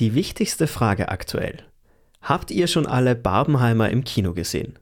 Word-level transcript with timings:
Die 0.00 0.14
wichtigste 0.14 0.66
Frage 0.66 1.10
aktuell. 1.10 1.58
Habt 2.22 2.50
ihr 2.50 2.68
schon 2.68 2.86
alle 2.86 3.14
Barbenheimer 3.14 3.90
im 3.90 4.02
Kino 4.02 4.32
gesehen? 4.32 4.78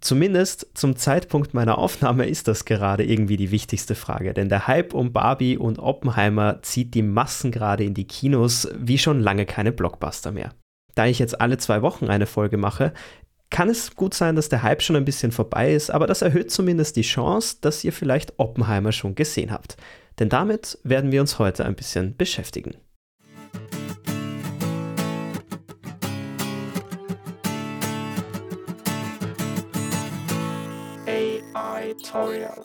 Zumindest 0.00 0.66
zum 0.74 0.96
Zeitpunkt 0.96 1.54
meiner 1.54 1.78
Aufnahme 1.78 2.26
ist 2.26 2.48
das 2.48 2.64
gerade 2.64 3.04
irgendwie 3.04 3.36
die 3.36 3.52
wichtigste 3.52 3.94
Frage, 3.94 4.34
denn 4.34 4.48
der 4.48 4.66
Hype 4.66 4.92
um 4.92 5.12
Barbie 5.12 5.56
und 5.56 5.78
Oppenheimer 5.78 6.62
zieht 6.62 6.94
die 6.94 7.02
Massen 7.02 7.52
gerade 7.52 7.84
in 7.84 7.94
die 7.94 8.08
Kinos 8.08 8.68
wie 8.76 8.98
schon 8.98 9.20
lange 9.20 9.46
keine 9.46 9.70
Blockbuster 9.70 10.32
mehr. 10.32 10.50
Da 10.96 11.06
ich 11.06 11.20
jetzt 11.20 11.40
alle 11.40 11.58
zwei 11.58 11.80
Wochen 11.82 12.08
eine 12.08 12.26
Folge 12.26 12.56
mache, 12.56 12.92
kann 13.50 13.68
es 13.68 13.94
gut 13.94 14.14
sein, 14.14 14.34
dass 14.34 14.48
der 14.48 14.64
Hype 14.64 14.82
schon 14.82 14.96
ein 14.96 15.04
bisschen 15.04 15.30
vorbei 15.30 15.74
ist, 15.74 15.90
aber 15.92 16.08
das 16.08 16.22
erhöht 16.22 16.50
zumindest 16.50 16.96
die 16.96 17.02
Chance, 17.02 17.58
dass 17.60 17.84
ihr 17.84 17.92
vielleicht 17.92 18.40
Oppenheimer 18.40 18.90
schon 18.90 19.14
gesehen 19.14 19.52
habt. 19.52 19.76
Denn 20.18 20.28
damit 20.28 20.76
werden 20.82 21.12
wir 21.12 21.20
uns 21.20 21.38
heute 21.38 21.64
ein 21.64 21.76
bisschen 21.76 22.16
beschäftigen. 22.16 22.74
AI-Torial. 32.16 32.64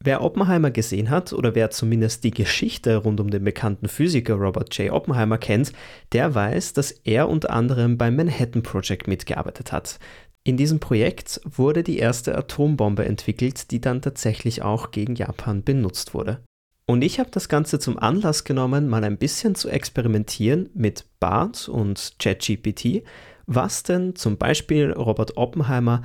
Wer 0.00 0.22
Oppenheimer 0.22 0.70
gesehen 0.70 1.08
hat 1.08 1.32
oder 1.32 1.54
wer 1.54 1.70
zumindest 1.70 2.24
die 2.24 2.30
Geschichte 2.30 2.96
rund 2.96 3.20
um 3.20 3.30
den 3.30 3.42
bekannten 3.42 3.88
Physiker 3.88 4.34
Robert 4.34 4.76
J. 4.76 4.92
Oppenheimer 4.92 5.38
kennt, 5.38 5.72
der 6.12 6.34
weiß, 6.34 6.74
dass 6.74 6.90
er 6.90 7.28
unter 7.30 7.50
anderem 7.50 7.96
beim 7.96 8.16
Manhattan 8.16 8.62
Project 8.62 9.08
mitgearbeitet 9.08 9.72
hat. 9.72 9.98
In 10.42 10.58
diesem 10.58 10.78
Projekt 10.78 11.40
wurde 11.44 11.82
die 11.82 11.96
erste 11.96 12.36
Atombombe 12.36 13.06
entwickelt, 13.06 13.70
die 13.70 13.80
dann 13.80 14.02
tatsächlich 14.02 14.60
auch 14.60 14.90
gegen 14.90 15.14
Japan 15.14 15.64
benutzt 15.64 16.12
wurde. 16.12 16.44
Und 16.86 17.00
ich 17.00 17.18
habe 17.18 17.30
das 17.30 17.48
Ganze 17.48 17.78
zum 17.78 17.98
Anlass 17.98 18.44
genommen, 18.44 18.88
mal 18.88 19.04
ein 19.04 19.16
bisschen 19.16 19.54
zu 19.54 19.70
experimentieren 19.70 20.68
mit 20.74 21.06
BART 21.18 21.66
und 21.70 22.16
ChatGPT, 22.18 23.04
was 23.46 23.84
denn 23.84 24.16
zum 24.16 24.36
Beispiel 24.36 24.92
Robert 24.92 25.38
Oppenheimer, 25.38 26.02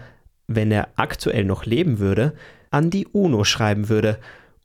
wenn 0.49 0.71
er 0.71 0.89
aktuell 0.95 1.45
noch 1.45 1.65
leben 1.65 1.99
würde, 1.99 2.33
an 2.71 2.89
die 2.89 3.07
UNO 3.07 3.43
schreiben 3.43 3.87
würde, 3.87 4.19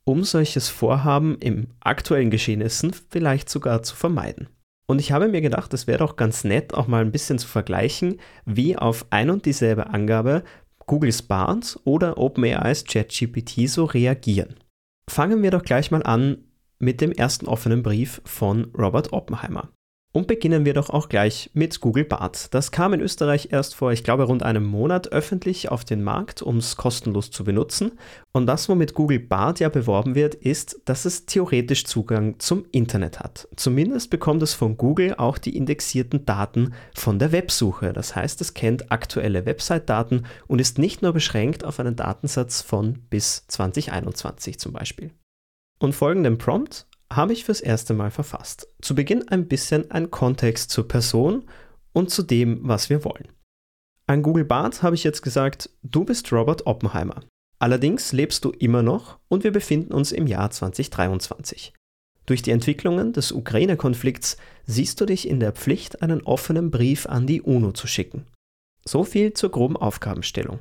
um 0.05 0.25
solches 0.25 0.69
Vorhaben 0.69 1.39
im 1.39 1.69
aktuellen 1.81 2.31
Geschehnissen 2.31 2.95
vielleicht 3.11 3.49
sogar 3.49 3.83
zu 3.83 3.95
vermeiden. 3.95 4.49
Und 4.87 4.99
ich 4.99 5.13
habe 5.13 5.29
mir 5.29 5.41
gedacht, 5.41 5.73
es 5.73 5.87
wäre 5.87 5.99
doch 5.99 6.17
ganz 6.17 6.45
nett, 6.45 6.75
auch 6.75 6.87
mal 6.87 7.03
ein 7.03 7.13
bisschen 7.13 7.39
zu 7.39 7.49
vergleichen, 7.49 8.19
wie 8.45 8.77
auf 8.77 9.07
ein 9.11 9.31
und 9.31 9.47
dieselbe 9.47 9.89
Angabe 9.89 10.43
Googles 10.87 11.23
Bart 11.23 11.79
oder 11.85 12.19
OpenAIs 12.19 12.85
ChatGPT 12.85 13.69
so 13.69 13.85
reagieren. 13.85 14.57
Fangen 15.09 15.43
wir 15.43 15.51
doch 15.51 15.63
gleich 15.63 15.91
mal 15.91 16.03
an 16.03 16.39
mit 16.79 17.01
dem 17.01 17.13
ersten 17.13 17.47
offenen 17.47 17.83
Brief 17.83 18.21
von 18.25 18.71
Robert 18.77 19.13
Oppenheimer. 19.13 19.71
Und 20.17 20.29
beginnen 20.29 20.65
wir 20.65 20.75
doch 20.75 20.91
auch 20.91 21.09
gleich 21.09 21.51
mit 21.55 21.81
Google 21.81 22.05
Bart. 22.05 22.55
Das 22.55 22.71
kam 22.71 22.93
in 22.93 23.01
Österreich 23.01 23.49
erst 23.51 23.75
vor, 23.75 23.91
ich 23.91 24.05
glaube, 24.05 24.23
rund 24.23 24.45
einem 24.45 24.65
Monat 24.65 25.11
öffentlich 25.11 25.73
auf 25.73 25.85
den 25.85 26.05
Markt, 26.05 26.41
um 26.41 26.59
es 26.59 26.77
kostenlos 26.77 27.33
zu 27.33 27.43
benutzen. 27.43 27.99
Und 28.31 28.47
das, 28.47 28.69
womit 28.69 28.95
Google 28.95 29.19
Bart 29.19 29.59
ja 29.59 29.69
beworben 29.69 30.15
wird, 30.15 30.37
ist, 30.37 30.81
dass 30.85 31.05
es 31.05 31.27
theoretisch 31.27 31.85
Zugang 31.85 32.39
zum 32.39 32.65
Internet 32.71 33.19
hat. 33.19 33.49
Zumindest 33.57 34.09
bekommt 34.11 34.45
es 34.45 34.55
von 34.55 34.77
Google 34.77 35.17
auch 35.19 35.37
die 35.37 35.57
indexierten 35.57 36.25
Daten 36.25 36.75
von 36.95 37.19
der 37.19 37.33
Websuche. 37.33 37.93
Das 37.93 38.15
heißt, 38.15 38.41
es 38.41 38.55
kennt 38.55 38.93
aktuelle 38.93 39.47
Website-Daten 39.47 40.27
und 40.47 40.61
ist 40.61 40.79
nicht 40.79 41.03
nur 41.03 41.13
beschränkt 41.13 41.65
auf 41.65 41.81
einen 41.81 41.97
Datensatz 41.97 42.63
von 42.63 43.01
bis 43.11 43.49
2021 43.49 44.61
zum 44.61 44.75
Beispiel. 44.75 45.11
Und 45.81 45.93
folgenden 45.93 46.39
Prompt 46.39 46.87
habe 47.13 47.33
ich 47.33 47.45
fürs 47.45 47.61
erste 47.61 47.95
Mal 47.95 48.11
verfasst. 48.11 48.69
Zu 48.81 48.95
Beginn 48.95 49.29
ein 49.29 49.49
bisschen 49.49 49.91
ein 49.91 50.11
Kontext 50.11 50.71
zur 50.71 50.89
Person 50.89 51.45
und 51.93 52.11
zu 52.11 52.23
dem, 52.23 52.61
was 52.63 52.91
wir 52.91 53.05
wollen. 53.05 53.29
An 54.07 54.23
Google 54.23 54.45
Bart 54.45 54.83
habe 54.83 54.97
ich 54.97 55.05
jetzt 55.05 55.23
gesagt, 55.23 55.71
du 55.83 56.05
bist 56.05 56.31
Robert 56.33 56.67
Oppenheimer. 56.67 57.21
Allerdings 57.59 58.13
lebst 58.13 58.45
du 58.45 58.51
immer 58.51 58.83
noch 58.83 59.19
und 59.29 59.45
wir 59.45 59.53
befinden 59.53 59.95
uns 59.95 60.13
im 60.13 60.27
Jahr 60.27 60.51
2023. 60.51 61.73
Durch 62.27 62.43
die 62.43 62.51
Entwicklungen 62.51 63.13
des 63.13 63.33
Ukraine-Konflikts 63.33 64.37
siehst 64.67 65.01
du 65.01 65.07
dich 65.07 65.29
in 65.29 65.41
der 65.41 65.53
Pflicht, 65.53 66.03
einen 66.03 66.23
offenen 66.23 66.71
Brief 66.71 67.07
an 67.07 67.27
die 67.27 67.43
UNO 67.43 67.73
zu 67.73 67.87
schicken. 67.87 68.27
So 68.85 69.05
viel 69.05 69.33
zur 69.33 69.51
groben 69.51 69.77
Aufgabenstellung. 69.77 70.59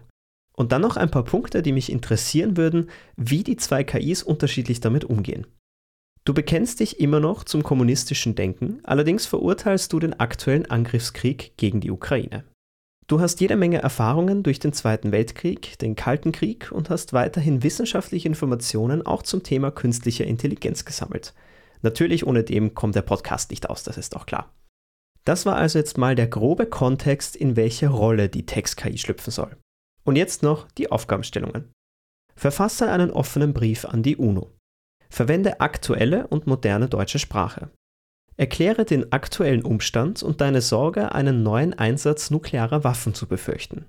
Und 0.56 0.72
dann 0.72 0.81
noch 0.81 0.97
ein 0.97 1.09
paar 1.09 1.23
Punkte, 1.23 1.62
die 1.62 1.72
mich 1.72 1.91
interessieren 1.91 2.57
würden, 2.57 2.89
wie 3.16 3.44
die 3.44 3.57
zwei 3.57 3.84
KIs 3.84 4.23
unterschiedlich 4.23 4.81
damit 4.81 5.03
umgehen. 5.03 5.47
Du 6.25 6.34
bekennst 6.34 6.79
dich 6.79 7.01
immer 7.01 7.19
noch 7.19 7.44
zum 7.44 7.63
kommunistischen 7.63 8.34
Denken, 8.34 8.79
allerdings 8.84 9.25
verurteilst 9.25 9.91
du 9.91 10.00
den 10.00 10.19
aktuellen 10.19 10.66
Angriffskrieg 10.66 11.57
gegen 11.57 11.81
die 11.81 11.91
Ukraine. 11.91 12.45
Du 13.07 13.19
hast 13.19 13.41
jede 13.41 13.57
Menge 13.57 13.81
Erfahrungen 13.81 14.44
durch 14.44 14.59
den 14.59 14.72
Zweiten 14.72 15.12
Weltkrieg, 15.12 15.78
den 15.79 15.97
Kalten 15.97 16.31
Krieg 16.31 16.72
und 16.72 16.89
hast 16.89 17.12
weiterhin 17.12 17.62
wissenschaftliche 17.62 18.29
Informationen 18.29 19.06
auch 19.06 19.23
zum 19.23 19.44
Thema 19.44 19.72
künstlicher 19.72 20.23
Intelligenz 20.23 20.85
gesammelt. 20.85 21.33
Natürlich 21.81 22.25
ohne 22.25 22.45
dem 22.45 22.73
kommt 22.73 22.95
der 22.95 23.01
Podcast 23.01 23.51
nicht 23.51 23.69
aus, 23.69 23.83
das 23.83 23.97
ist 23.97 24.16
auch 24.16 24.25
klar. 24.25 24.53
Das 25.25 25.45
war 25.45 25.57
also 25.57 25.78
jetzt 25.78 25.97
mal 25.97 26.16
der 26.16 26.28
grobe 26.28 26.66
Kontext, 26.66 27.35
in 27.35 27.57
welche 27.57 27.89
Rolle 27.89 28.29
die 28.29 28.45
Text-KI 28.45 28.97
schlüpfen 28.97 29.31
soll. 29.31 29.57
Und 30.06 30.16
jetzt 30.16 30.41
noch 30.41 30.72
die 30.72 30.89
Aufgabenstellungen. 30.89 31.72
Verfasse 32.35 32.89
einen 32.89 33.12
offenen 33.12 33.53
Brief 33.53 33.83
an 33.83 34.03
die 34.03 34.16
UNO. 34.16 34.51
Verwende 35.13 35.62
aktuelle 35.62 36.25
und 36.25 36.47
moderne 36.47 36.90
deutsche 36.90 37.19
Sprache. 37.19 37.69
Erkläre 38.35 38.84
den 38.84 39.12
aktuellen 39.12 39.63
Umstand 39.63 40.24
und 40.24 40.41
deine 40.41 40.59
Sorge, 40.59 41.12
einen 41.12 41.44
neuen 41.44 41.75
Einsatz 41.75 42.31
nuklearer 42.31 42.84
Waffen 42.84 43.13
zu 43.13 43.28
befürchten. 43.28 43.85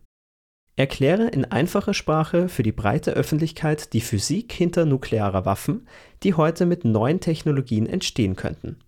Erkläre 0.77 1.29
in 1.29 1.47
einfacher 1.47 1.95
Sprache 1.95 2.51
für 2.51 2.62
die 2.62 2.73
breite 2.73 3.12
Öffentlichkeit 3.12 3.95
die 3.95 4.03
Physik 4.03 4.53
hinter 4.53 4.85
nuklearer 4.85 5.47
Waffen, 5.47 5.89
die 6.23 6.35
heute 6.35 6.67
mit 6.67 6.85
neuen 6.85 7.21
Technologien 7.21 7.87
entstehen 7.87 8.37
könnten. 8.37 8.81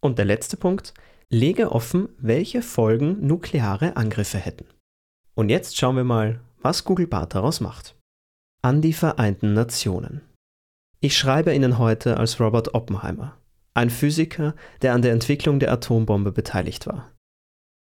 Und 0.00 0.18
der 0.18 0.26
letzte 0.26 0.58
Punkt, 0.58 0.92
lege 1.30 1.72
offen, 1.72 2.10
welche 2.18 2.60
Folgen 2.60 3.26
nukleare 3.26 3.96
Angriffe 3.96 4.36
hätten. 4.36 4.66
Und 5.34 5.48
jetzt 5.48 5.78
schauen 5.78 5.96
wir 5.96 6.04
mal, 6.04 6.40
was 6.60 6.84
Google 6.84 7.06
Bart 7.06 7.34
daraus 7.34 7.62
macht. 7.62 7.96
An 8.60 8.82
die 8.82 8.92
Vereinten 8.92 9.54
Nationen. 9.54 10.20
Ich 11.04 11.18
schreibe 11.18 11.54
Ihnen 11.54 11.76
heute 11.76 12.16
als 12.16 12.40
Robert 12.40 12.72
Oppenheimer, 12.72 13.36
ein 13.74 13.90
Physiker, 13.90 14.54
der 14.80 14.94
an 14.94 15.02
der 15.02 15.12
Entwicklung 15.12 15.58
der 15.60 15.70
Atombombe 15.70 16.32
beteiligt 16.32 16.86
war. 16.86 17.12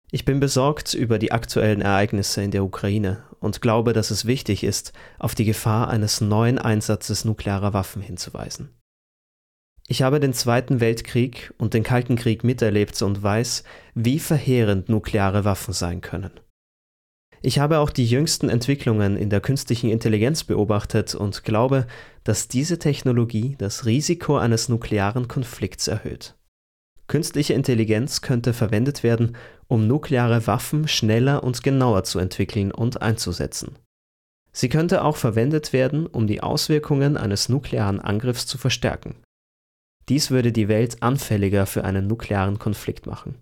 Ich 0.09 0.23
bin 0.23 0.39
besorgt 0.39 0.93
über 0.93 1.19
die 1.19 1.33
aktuellen 1.33 1.81
Ereignisse 1.81 2.41
in 2.41 2.51
der 2.51 2.63
Ukraine 2.63 3.25
und 3.41 3.61
glaube, 3.61 3.91
dass 3.91 4.09
es 4.09 4.23
wichtig 4.23 4.63
ist, 4.63 4.93
auf 5.17 5.35
die 5.35 5.43
Gefahr 5.43 5.89
eines 5.89 6.21
neuen 6.21 6.59
Einsatzes 6.59 7.25
nuklearer 7.25 7.73
Waffen 7.73 8.01
hinzuweisen. 8.01 8.69
Ich 9.89 10.01
habe 10.01 10.21
den 10.21 10.31
Zweiten 10.31 10.79
Weltkrieg 10.79 11.53
und 11.57 11.73
den 11.73 11.83
Kalten 11.83 12.15
Krieg 12.15 12.45
miterlebt 12.45 13.01
und 13.01 13.21
weiß, 13.21 13.65
wie 13.95 14.19
verheerend 14.19 14.87
nukleare 14.87 15.43
Waffen 15.43 15.73
sein 15.73 15.99
können. 15.99 16.39
Ich 17.41 17.59
habe 17.59 17.79
auch 17.79 17.89
die 17.89 18.05
jüngsten 18.05 18.49
Entwicklungen 18.49 19.15
in 19.15 19.29
der 19.29 19.39
künstlichen 19.39 19.89
Intelligenz 19.89 20.43
beobachtet 20.43 21.15
und 21.15 21.43
glaube, 21.43 21.87
dass 22.23 22.49
diese 22.49 22.79
Technologie 22.79 23.55
das 23.57 23.85
Risiko 23.85 24.37
eines 24.37 24.67
nuklearen 24.67 25.27
Konflikts 25.27 25.87
erhöht. 25.87 26.35
Künstliche 27.07 27.53
Intelligenz 27.53 28.21
könnte 28.21 28.53
verwendet 28.53 29.03
werden, 29.03 29.35
um 29.67 29.87
nukleare 29.87 30.45
Waffen 30.47 30.87
schneller 30.87 31.43
und 31.43 31.63
genauer 31.63 32.03
zu 32.03 32.19
entwickeln 32.19 32.71
und 32.71 33.01
einzusetzen. 33.01 33.77
Sie 34.51 34.69
könnte 34.69 35.03
auch 35.03 35.15
verwendet 35.15 35.73
werden, 35.73 36.05
um 36.05 36.27
die 36.27 36.41
Auswirkungen 36.41 37.17
eines 37.17 37.49
nuklearen 37.49 37.99
Angriffs 37.99 38.45
zu 38.45 38.57
verstärken. 38.57 39.15
Dies 40.09 40.29
würde 40.31 40.51
die 40.51 40.67
Welt 40.67 41.01
anfälliger 41.01 41.65
für 41.65 41.83
einen 41.83 42.07
nuklearen 42.07 42.59
Konflikt 42.59 43.05
machen. 43.05 43.35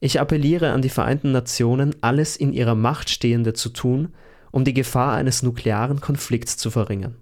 Ich 0.00 0.20
appelliere 0.20 0.72
an 0.72 0.82
die 0.82 0.88
Vereinten 0.88 1.32
Nationen, 1.32 1.96
alles 2.02 2.36
in 2.36 2.52
ihrer 2.52 2.74
Macht 2.74 3.10
Stehende 3.10 3.54
zu 3.54 3.70
tun, 3.70 4.14
um 4.50 4.64
die 4.64 4.74
Gefahr 4.74 5.14
eines 5.14 5.42
nuklearen 5.42 6.00
Konflikts 6.00 6.56
zu 6.56 6.70
verringern. 6.70 7.16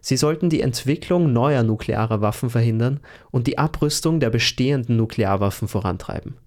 Sie 0.00 0.16
sollten 0.16 0.48
die 0.48 0.62
Entwicklung 0.62 1.32
neuer 1.32 1.62
nuklearer 1.62 2.20
Waffen 2.20 2.50
verhindern 2.50 3.00
und 3.30 3.46
die 3.46 3.58
Abrüstung 3.58 4.18
der 4.18 4.30
bestehenden 4.30 4.96
Nuklearwaffen 4.96 5.68
vorantreiben. 5.68 6.38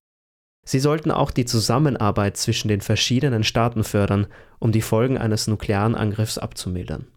Sie 0.65 0.80
sollten 0.80 1.12
auch 1.12 1.31
die 1.31 1.45
Zusammenarbeit 1.45 2.38
zwischen 2.38 2.69
den 2.69 2.81
verschiedenen 2.81 3.44
Staaten 3.44 3.83
fördern, 3.83 4.27
um 4.59 4.71
die 4.71 4.81
Folgen 4.81 5.18
eines 5.18 5.48
nuklearen 5.48 5.94
Angriffs 5.94 6.38
abzumildern. 6.38 7.07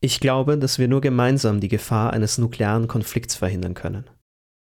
Ich 0.00 0.20
glaube, 0.20 0.56
dass 0.56 0.78
wir 0.78 0.88
nur 0.88 1.00
gemeinsam 1.00 1.60
die 1.60 1.68
Gefahr 1.68 2.12
eines 2.12 2.38
nuklearen 2.38 2.86
Konflikts 2.86 3.34
verhindern 3.34 3.74
können. 3.74 4.04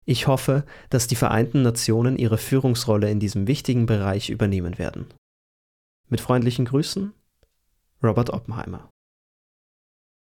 Ich 0.05 0.27
hoffe, 0.27 0.65
dass 0.89 1.07
die 1.07 1.15
Vereinten 1.15 1.61
Nationen 1.61 2.17
ihre 2.17 2.37
Führungsrolle 2.37 3.09
in 3.09 3.19
diesem 3.19 3.47
wichtigen 3.47 3.85
Bereich 3.85 4.29
übernehmen 4.29 4.77
werden. 4.77 5.07
Mit 6.09 6.21
freundlichen 6.21 6.65
Grüßen, 6.65 7.13
Robert 8.03 8.31
Oppenheimer. 8.31 8.89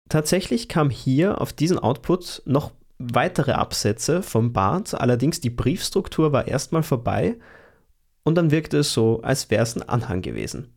Tatsächlich 0.09 0.67
kam 0.69 0.89
hier 0.89 1.39
auf 1.39 1.53
diesen 1.53 1.77
Output 1.77 2.41
noch 2.45 2.71
weitere 2.97 3.53
Absätze 3.53 4.23
vom 4.23 4.51
Bart, 4.53 4.93
allerdings 4.95 5.39
die 5.39 5.51
Briefstruktur 5.51 6.33
war 6.33 6.47
erstmal 6.47 6.83
vorbei 6.83 7.37
und 8.23 8.35
dann 8.35 8.51
wirkte 8.51 8.79
es 8.79 8.91
so, 8.91 9.21
als 9.21 9.49
wäre 9.51 9.63
es 9.63 9.75
ein 9.75 9.87
Anhang 9.87 10.21
gewesen. 10.21 10.73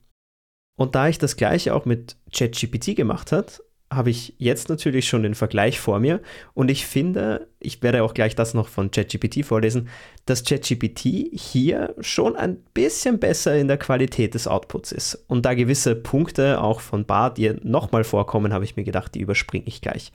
Und 0.78 0.94
da 0.94 1.08
ich 1.08 1.18
das 1.18 1.36
gleiche 1.36 1.74
auch 1.74 1.86
mit 1.86 2.16
ChatGPT 2.32 2.94
gemacht 2.94 3.32
habe, 3.32 3.52
habe 3.94 4.10
ich 4.10 4.34
jetzt 4.38 4.68
natürlich 4.68 5.08
schon 5.08 5.22
den 5.22 5.34
Vergleich 5.34 5.80
vor 5.80 6.00
mir 6.00 6.20
und 6.54 6.70
ich 6.70 6.86
finde, 6.86 7.48
ich 7.60 7.82
werde 7.82 8.02
auch 8.02 8.14
gleich 8.14 8.34
das 8.34 8.54
noch 8.54 8.68
von 8.68 8.90
ChatGPT 8.90 9.44
vorlesen, 9.44 9.88
dass 10.26 10.44
ChatGPT 10.44 11.30
hier 11.32 11.94
schon 12.00 12.36
ein 12.36 12.56
bisschen 12.74 13.18
besser 13.18 13.56
in 13.56 13.68
der 13.68 13.78
Qualität 13.78 14.34
des 14.34 14.46
Outputs 14.46 14.92
ist. 14.92 15.24
Und 15.28 15.44
da 15.44 15.54
gewisse 15.54 15.94
Punkte 15.94 16.60
auch 16.60 16.80
von 16.80 17.04
Bart 17.04 17.38
die 17.38 17.54
nochmal 17.62 18.04
vorkommen, 18.04 18.52
habe 18.52 18.64
ich 18.64 18.76
mir 18.76 18.84
gedacht, 18.84 19.14
die 19.14 19.20
überspringe 19.20 19.66
ich 19.66 19.80
gleich. 19.80 20.12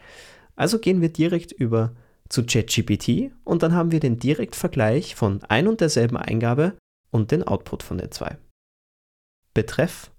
Also 0.55 0.79
gehen 0.79 1.01
wir 1.01 1.09
direkt 1.09 1.51
über 1.51 1.93
zu 2.29 2.45
ChatGPT 2.45 3.31
und 3.43 3.63
dann 3.63 3.73
haben 3.73 3.91
wir 3.91 3.99
den 3.99 4.19
Direktvergleich 4.19 5.15
von 5.15 5.41
ein 5.47 5.67
und 5.67 5.81
derselben 5.81 6.17
Eingabe 6.17 6.73
und 7.11 7.31
den 7.31 7.43
Output 7.43 7.83
von 7.83 7.97
den 7.97 8.11
zwei. 8.11 8.37
Betreff 9.53 10.11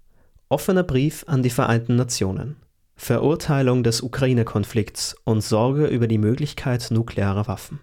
Offener 0.51 0.83
Brief 0.83 1.23
an 1.27 1.43
die 1.43 1.51
Vereinten 1.51 1.95
Nationen. 1.95 2.55
Verurteilung 3.01 3.81
des 3.81 4.01
Ukraine-Konflikts 4.01 5.15
und 5.23 5.41
Sorge 5.41 5.87
über 5.87 6.05
die 6.05 6.17
Möglichkeit 6.17 6.91
nuklearer 6.91 7.47
Waffen. 7.47 7.79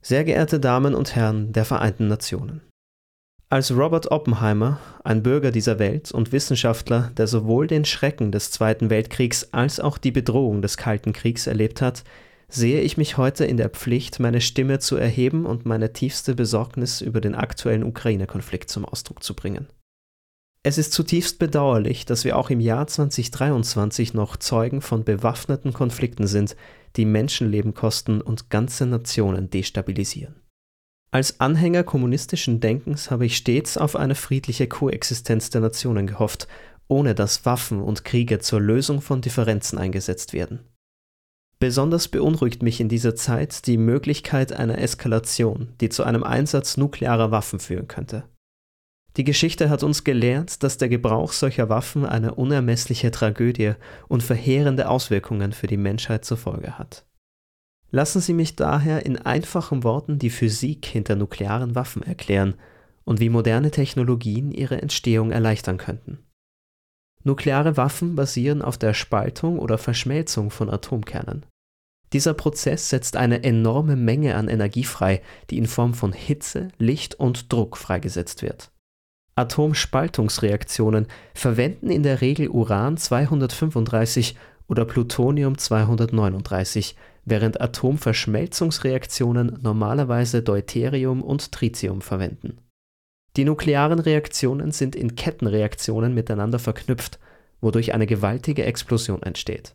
Sehr 0.00 0.22
geehrte 0.22 0.60
Damen 0.60 0.94
und 0.94 1.16
Herren 1.16 1.52
der 1.52 1.64
Vereinten 1.64 2.06
Nationen. 2.06 2.62
Als 3.50 3.76
Robert 3.76 4.12
Oppenheimer, 4.12 4.78
ein 5.02 5.24
Bürger 5.24 5.50
dieser 5.50 5.80
Welt 5.80 6.12
und 6.12 6.30
Wissenschaftler, 6.30 7.10
der 7.16 7.26
sowohl 7.26 7.66
den 7.66 7.84
Schrecken 7.84 8.30
des 8.30 8.52
Zweiten 8.52 8.88
Weltkriegs 8.88 9.52
als 9.52 9.80
auch 9.80 9.98
die 9.98 10.12
Bedrohung 10.12 10.62
des 10.62 10.76
Kalten 10.76 11.12
Kriegs 11.12 11.48
erlebt 11.48 11.82
hat, 11.82 12.04
sehe 12.48 12.80
ich 12.80 12.96
mich 12.96 13.16
heute 13.16 13.44
in 13.44 13.56
der 13.56 13.68
Pflicht, 13.68 14.20
meine 14.20 14.40
Stimme 14.40 14.78
zu 14.78 14.96
erheben 14.96 15.44
und 15.44 15.66
meine 15.66 15.92
tiefste 15.92 16.36
Besorgnis 16.36 17.00
über 17.00 17.20
den 17.20 17.34
aktuellen 17.34 17.82
Ukraine-Konflikt 17.82 18.70
zum 18.70 18.84
Ausdruck 18.84 19.24
zu 19.24 19.34
bringen. 19.34 19.66
Es 20.62 20.76
ist 20.76 20.92
zutiefst 20.92 21.38
bedauerlich, 21.38 22.04
dass 22.04 22.24
wir 22.24 22.36
auch 22.36 22.50
im 22.50 22.60
Jahr 22.60 22.86
2023 22.86 24.12
noch 24.12 24.36
Zeugen 24.36 24.82
von 24.82 25.04
bewaffneten 25.04 25.72
Konflikten 25.72 26.26
sind, 26.26 26.54
die 26.96 27.06
Menschenleben 27.06 27.72
kosten 27.72 28.20
und 28.20 28.50
ganze 28.50 28.84
Nationen 28.84 29.48
destabilisieren. 29.48 30.34
Als 31.12 31.40
Anhänger 31.40 31.82
kommunistischen 31.82 32.60
Denkens 32.60 33.10
habe 33.10 33.24
ich 33.24 33.36
stets 33.36 33.78
auf 33.78 33.96
eine 33.96 34.14
friedliche 34.14 34.68
Koexistenz 34.68 35.48
der 35.48 35.62
Nationen 35.62 36.06
gehofft, 36.06 36.46
ohne 36.88 37.14
dass 37.14 37.46
Waffen 37.46 37.80
und 37.80 38.04
Kriege 38.04 38.38
zur 38.38 38.60
Lösung 38.60 39.00
von 39.00 39.22
Differenzen 39.22 39.78
eingesetzt 39.78 40.34
werden. 40.34 40.60
Besonders 41.58 42.08
beunruhigt 42.08 42.62
mich 42.62 42.80
in 42.80 42.88
dieser 42.88 43.14
Zeit 43.14 43.66
die 43.66 43.76
Möglichkeit 43.76 44.52
einer 44.52 44.78
Eskalation, 44.78 45.68
die 45.80 45.88
zu 45.88 46.04
einem 46.04 46.22
Einsatz 46.22 46.76
nuklearer 46.76 47.30
Waffen 47.30 47.60
führen 47.60 47.88
könnte. 47.88 48.24
Die 49.16 49.24
Geschichte 49.24 49.70
hat 49.70 49.82
uns 49.82 50.04
gelehrt, 50.04 50.62
dass 50.62 50.78
der 50.78 50.88
Gebrauch 50.88 51.32
solcher 51.32 51.68
Waffen 51.68 52.06
eine 52.06 52.34
unermessliche 52.34 53.10
Tragödie 53.10 53.72
und 54.08 54.22
verheerende 54.22 54.88
Auswirkungen 54.88 55.52
für 55.52 55.66
die 55.66 55.76
Menschheit 55.76 56.24
zur 56.24 56.36
Folge 56.36 56.78
hat. 56.78 57.04
Lassen 57.90 58.20
Sie 58.20 58.34
mich 58.34 58.54
daher 58.54 59.04
in 59.04 59.18
einfachen 59.18 59.82
Worten 59.82 60.18
die 60.20 60.30
Physik 60.30 60.86
hinter 60.86 61.16
nuklearen 61.16 61.74
Waffen 61.74 62.02
erklären 62.02 62.54
und 63.04 63.18
wie 63.18 63.30
moderne 63.30 63.72
Technologien 63.72 64.52
ihre 64.52 64.80
Entstehung 64.80 65.32
erleichtern 65.32 65.76
könnten. 65.76 66.18
Nukleare 67.24 67.76
Waffen 67.76 68.14
basieren 68.14 68.62
auf 68.62 68.78
der 68.78 68.94
Spaltung 68.94 69.58
oder 69.58 69.76
Verschmelzung 69.76 70.50
von 70.50 70.70
Atomkernen. 70.70 71.44
Dieser 72.12 72.34
Prozess 72.34 72.88
setzt 72.88 73.16
eine 73.16 73.42
enorme 73.42 73.96
Menge 73.96 74.36
an 74.36 74.48
Energie 74.48 74.84
frei, 74.84 75.20
die 75.50 75.58
in 75.58 75.66
Form 75.66 75.94
von 75.94 76.12
Hitze, 76.12 76.68
Licht 76.78 77.16
und 77.16 77.52
Druck 77.52 77.76
freigesetzt 77.76 78.42
wird. 78.42 78.70
Atomspaltungsreaktionen 79.40 81.06
verwenden 81.34 81.90
in 81.90 82.02
der 82.02 82.20
Regel 82.20 82.48
Uran 82.48 82.96
235 82.96 84.36
oder 84.68 84.84
Plutonium 84.84 85.58
239, 85.58 86.94
während 87.24 87.60
Atomverschmelzungsreaktionen 87.60 89.58
normalerweise 89.62 90.42
Deuterium 90.42 91.22
und 91.22 91.52
Tritium 91.52 92.02
verwenden. 92.02 92.58
Die 93.36 93.44
nuklearen 93.44 93.98
Reaktionen 93.98 94.72
sind 94.72 94.94
in 94.94 95.16
Kettenreaktionen 95.16 96.14
miteinander 96.14 96.58
verknüpft, 96.58 97.18
wodurch 97.60 97.94
eine 97.94 98.06
gewaltige 98.06 98.64
Explosion 98.64 99.22
entsteht. 99.22 99.74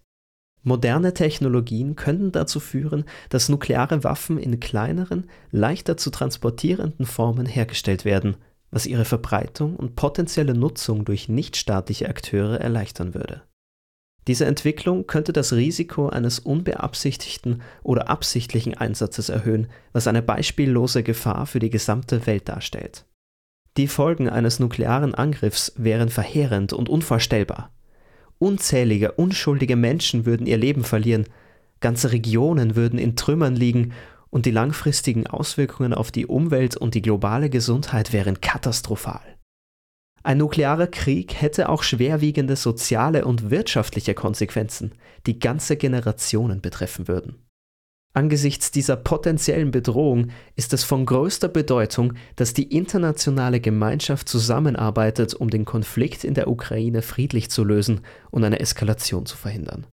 Moderne 0.64 1.14
Technologien 1.14 1.96
könnten 1.96 2.32
dazu 2.32 2.60
führen, 2.60 3.06
dass 3.30 3.50
nukleare 3.50 4.04
Waffen 4.04 4.38
in 4.40 4.60
kleineren, 4.60 5.30
leichter 5.52 5.96
zu 5.96 6.10
transportierenden 6.10 7.06
Formen 7.06 7.46
hergestellt 7.46 8.04
werden, 8.04 8.36
was 8.72 8.86
ihre 8.86 9.06
Verbreitung 9.06 9.76
und 9.76 9.96
potenzielle 9.96 10.54
Nutzung 10.54 11.06
durch 11.06 11.30
nichtstaatliche 11.30 12.10
Akteure 12.10 12.60
erleichtern 12.60 13.14
würde. 13.14 13.44
Diese 14.28 14.46
Entwicklung 14.46 15.06
könnte 15.06 15.34
das 15.34 15.54
Risiko 15.54 16.10
eines 16.10 16.40
unbeabsichtigten 16.40 17.62
oder 17.84 18.10
absichtlichen 18.10 18.74
Einsatzes 18.74 19.30
erhöhen, 19.30 19.68
was 19.94 20.08
eine 20.08 20.24
beispiellose 20.24 21.04
Gefahr 21.04 21.46
für 21.46 21.60
die 21.60 21.70
gesamte 21.70 22.26
Welt 22.26 22.50
darstellt. 22.50 23.06
Die 23.78 23.88
Folgen 23.88 24.30
eines 24.30 24.60
nuklearen 24.60 25.14
Angriffs 25.14 25.74
wären 25.78 26.10
verheerend 26.10 26.74
und 26.74 26.90
unvorstellbar. 26.90 27.72
Unzählige 28.40 29.12
unschuldige 29.12 29.76
Menschen 29.76 30.26
würden 30.26 30.48
ihr 30.48 30.58
Leben 30.58 30.84
verlieren, 30.84 31.26
ganze 31.82 32.12
Regionen 32.12 32.76
würden 32.76 32.98
in 32.98 33.16
Trümmern 33.16 33.56
liegen 33.56 33.94
und 34.30 34.46
die 34.46 34.52
langfristigen 34.52 35.28
Auswirkungen 35.28 35.94
auf 35.94 36.12
die 36.12 36.26
Umwelt 36.26 36.78
und 36.78 36.96
die 36.96 37.02
globale 37.02 37.50
Gesundheit 37.50 38.14
wären 38.14 38.42
katastrophal. 38.42 39.36
Ein 40.24 40.40
nuklearer 40.40 40.88
Krieg 40.88 41.40
hätte 41.40 41.70
auch 41.70 41.84
schwerwiegende 41.84 42.56
soziale 42.56 43.26
und 43.26 43.52
wirtschaftliche 43.52 44.16
Konsequenzen, 44.16 44.94
die 45.28 45.38
ganze 45.38 45.78
Generationen 45.78 46.62
betreffen 46.62 47.08
würden. 47.08 47.46
Angesichts 48.16 48.72
dieser 48.72 48.96
potenziellen 48.96 49.72
Bedrohung 49.72 50.32
ist 50.56 50.74
es 50.74 50.86
von 50.86 51.06
größter 51.06 51.50
Bedeutung, 51.50 52.14
dass 52.38 52.54
die 52.54 52.76
internationale 52.76 53.60
Gemeinschaft 53.60 54.30
zusammenarbeitet, 54.30 55.34
um 55.34 55.50
den 55.50 55.66
Konflikt 55.66 56.24
in 56.24 56.34
der 56.34 56.48
Ukraine 56.48 57.02
friedlich 57.02 57.52
zu 57.52 57.66
lösen 57.66 58.02
und 58.32 58.46
eine 58.46 58.62
Eskalation 58.62 59.26
zu 59.26 59.36
verhindern. 59.36 59.86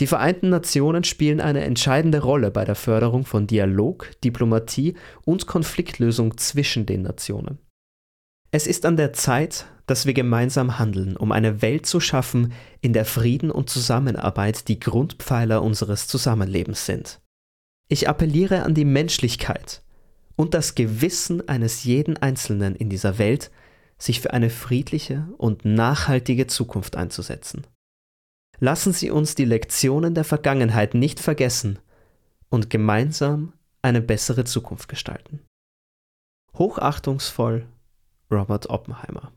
Die 0.00 0.06
Vereinten 0.06 0.48
Nationen 0.48 1.04
spielen 1.04 1.40
eine 1.40 1.62
entscheidende 1.62 2.20
Rolle 2.20 2.50
bei 2.50 2.64
der 2.64 2.74
Förderung 2.74 3.24
von 3.24 3.46
Dialog, 3.46 4.10
Diplomatie 4.24 4.94
und 5.24 5.46
Konfliktlösung 5.46 6.36
zwischen 6.36 6.84
den 6.84 7.02
Nationen. 7.02 7.58
Es 8.50 8.66
ist 8.66 8.86
an 8.86 8.96
der 8.96 9.12
Zeit, 9.12 9.66
dass 9.86 10.06
wir 10.06 10.14
gemeinsam 10.14 10.78
handeln, 10.78 11.16
um 11.16 11.32
eine 11.32 11.62
Welt 11.62 11.86
zu 11.86 12.00
schaffen, 12.00 12.52
in 12.80 12.92
der 12.92 13.04
Frieden 13.04 13.50
und 13.50 13.68
Zusammenarbeit 13.68 14.68
die 14.68 14.80
Grundpfeiler 14.80 15.62
unseres 15.62 16.08
Zusammenlebens 16.08 16.86
sind. 16.86 17.20
Ich 17.88 18.08
appelliere 18.08 18.62
an 18.62 18.74
die 18.74 18.84
Menschlichkeit 18.84 19.82
und 20.36 20.54
das 20.54 20.74
Gewissen 20.74 21.48
eines 21.48 21.84
jeden 21.84 22.16
Einzelnen 22.16 22.74
in 22.74 22.88
dieser 22.88 23.18
Welt, 23.18 23.50
sich 23.98 24.20
für 24.20 24.32
eine 24.32 24.50
friedliche 24.50 25.28
und 25.36 25.64
nachhaltige 25.64 26.46
Zukunft 26.46 26.96
einzusetzen. 26.96 27.66
Lassen 28.60 28.92
Sie 28.92 29.10
uns 29.10 29.34
die 29.34 29.44
Lektionen 29.44 30.14
der 30.14 30.24
Vergangenheit 30.24 30.94
nicht 30.94 31.20
vergessen 31.20 31.78
und 32.48 32.70
gemeinsam 32.70 33.52
eine 33.82 34.00
bessere 34.00 34.44
Zukunft 34.44 34.88
gestalten. 34.88 35.40
Hochachtungsvoll 36.56 37.66
Robert 38.30 38.70
Oppenheimer. 38.70 39.32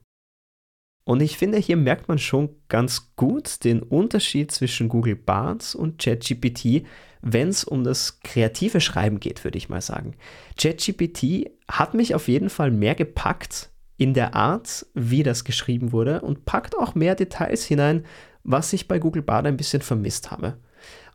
Und 1.03 1.21
ich 1.21 1.37
finde, 1.37 1.57
hier 1.57 1.77
merkt 1.77 2.09
man 2.09 2.19
schon 2.19 2.49
ganz 2.67 3.13
gut 3.15 3.63
den 3.63 3.81
Unterschied 3.81 4.51
zwischen 4.51 4.89
Google 4.89 5.15
Bart 5.15 5.73
und 5.73 5.99
ChatGPT, 5.99 6.85
wenn 7.21 7.47
es 7.47 7.63
um 7.63 7.83
das 7.83 8.19
kreative 8.19 8.81
Schreiben 8.81 9.19
geht, 9.19 9.43
würde 9.43 9.57
ich 9.57 9.69
mal 9.69 9.81
sagen. 9.81 10.15
ChatGPT 10.59 11.49
hat 11.69 11.93
mich 11.93 12.13
auf 12.13 12.27
jeden 12.27 12.49
Fall 12.49 12.71
mehr 12.71 12.93
gepackt 12.93 13.69
in 13.95 14.13
der 14.13 14.35
Art, 14.35 14.85
wie 14.93 15.23
das 15.23 15.43
geschrieben 15.43 15.91
wurde 15.91 16.21
und 16.21 16.45
packt 16.45 16.77
auch 16.77 16.93
mehr 16.93 17.15
Details 17.15 17.63
hinein, 17.65 18.05
was 18.47 18.73
ich 18.73 18.87
bei 18.87 18.97
Google 18.97 19.21
Bard 19.21 19.45
ein 19.45 19.57
bisschen 19.57 19.81
vermisst 19.81 20.31
habe. 20.31 20.57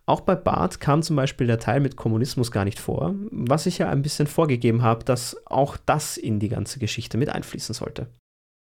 Auch 0.04 0.20
bei 0.20 0.34
Bart 0.34 0.80
kam 0.80 1.02
zum 1.02 1.16
Beispiel 1.16 1.46
der 1.46 1.58
Teil 1.58 1.80
mit 1.80 1.96
Kommunismus 1.96 2.50
gar 2.50 2.64
nicht 2.64 2.78
vor, 2.78 3.14
was 3.30 3.66
ich 3.66 3.78
ja 3.78 3.88
ein 3.88 4.02
bisschen 4.02 4.26
vorgegeben 4.26 4.82
habe, 4.82 5.04
dass 5.04 5.36
auch 5.46 5.76
das 5.76 6.16
in 6.16 6.38
die 6.38 6.48
ganze 6.48 6.78
Geschichte 6.78 7.16
mit 7.16 7.30
einfließen 7.30 7.74
sollte. 7.74 8.08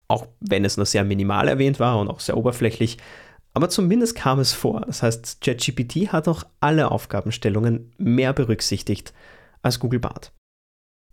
Auch 0.07 0.27
wenn 0.39 0.63
es 0.63 0.77
nur 0.77 0.85
sehr 0.85 1.03
minimal 1.03 1.47
erwähnt 1.47 1.79
war 1.79 1.99
und 1.99 2.07
auch 2.07 2.19
sehr 2.19 2.37
oberflächlich, 2.37 2.97
aber 3.53 3.69
zumindest 3.69 4.15
kam 4.15 4.39
es 4.39 4.53
vor. 4.53 4.81
Das 4.81 5.03
heißt, 5.03 5.41
ChatGPT 5.41 6.11
hat 6.11 6.27
auch 6.27 6.43
alle 6.59 6.89
Aufgabenstellungen 6.89 7.91
mehr 7.97 8.33
berücksichtigt 8.33 9.13
als 9.61 9.79
Google 9.79 9.99
Bart. 9.99 10.31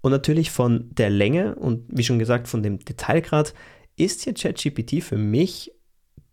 Und 0.02 0.12
natürlich 0.12 0.50
von 0.50 0.88
der 0.94 1.10
Länge 1.10 1.56
und 1.56 1.84
wie 1.88 2.04
schon 2.04 2.18
gesagt 2.18 2.48
von 2.48 2.62
dem 2.62 2.78
Detailgrad 2.78 3.54
ist 3.96 4.22
hier 4.22 4.34
ChatGPT 4.34 5.02
für 5.02 5.18
mich 5.18 5.72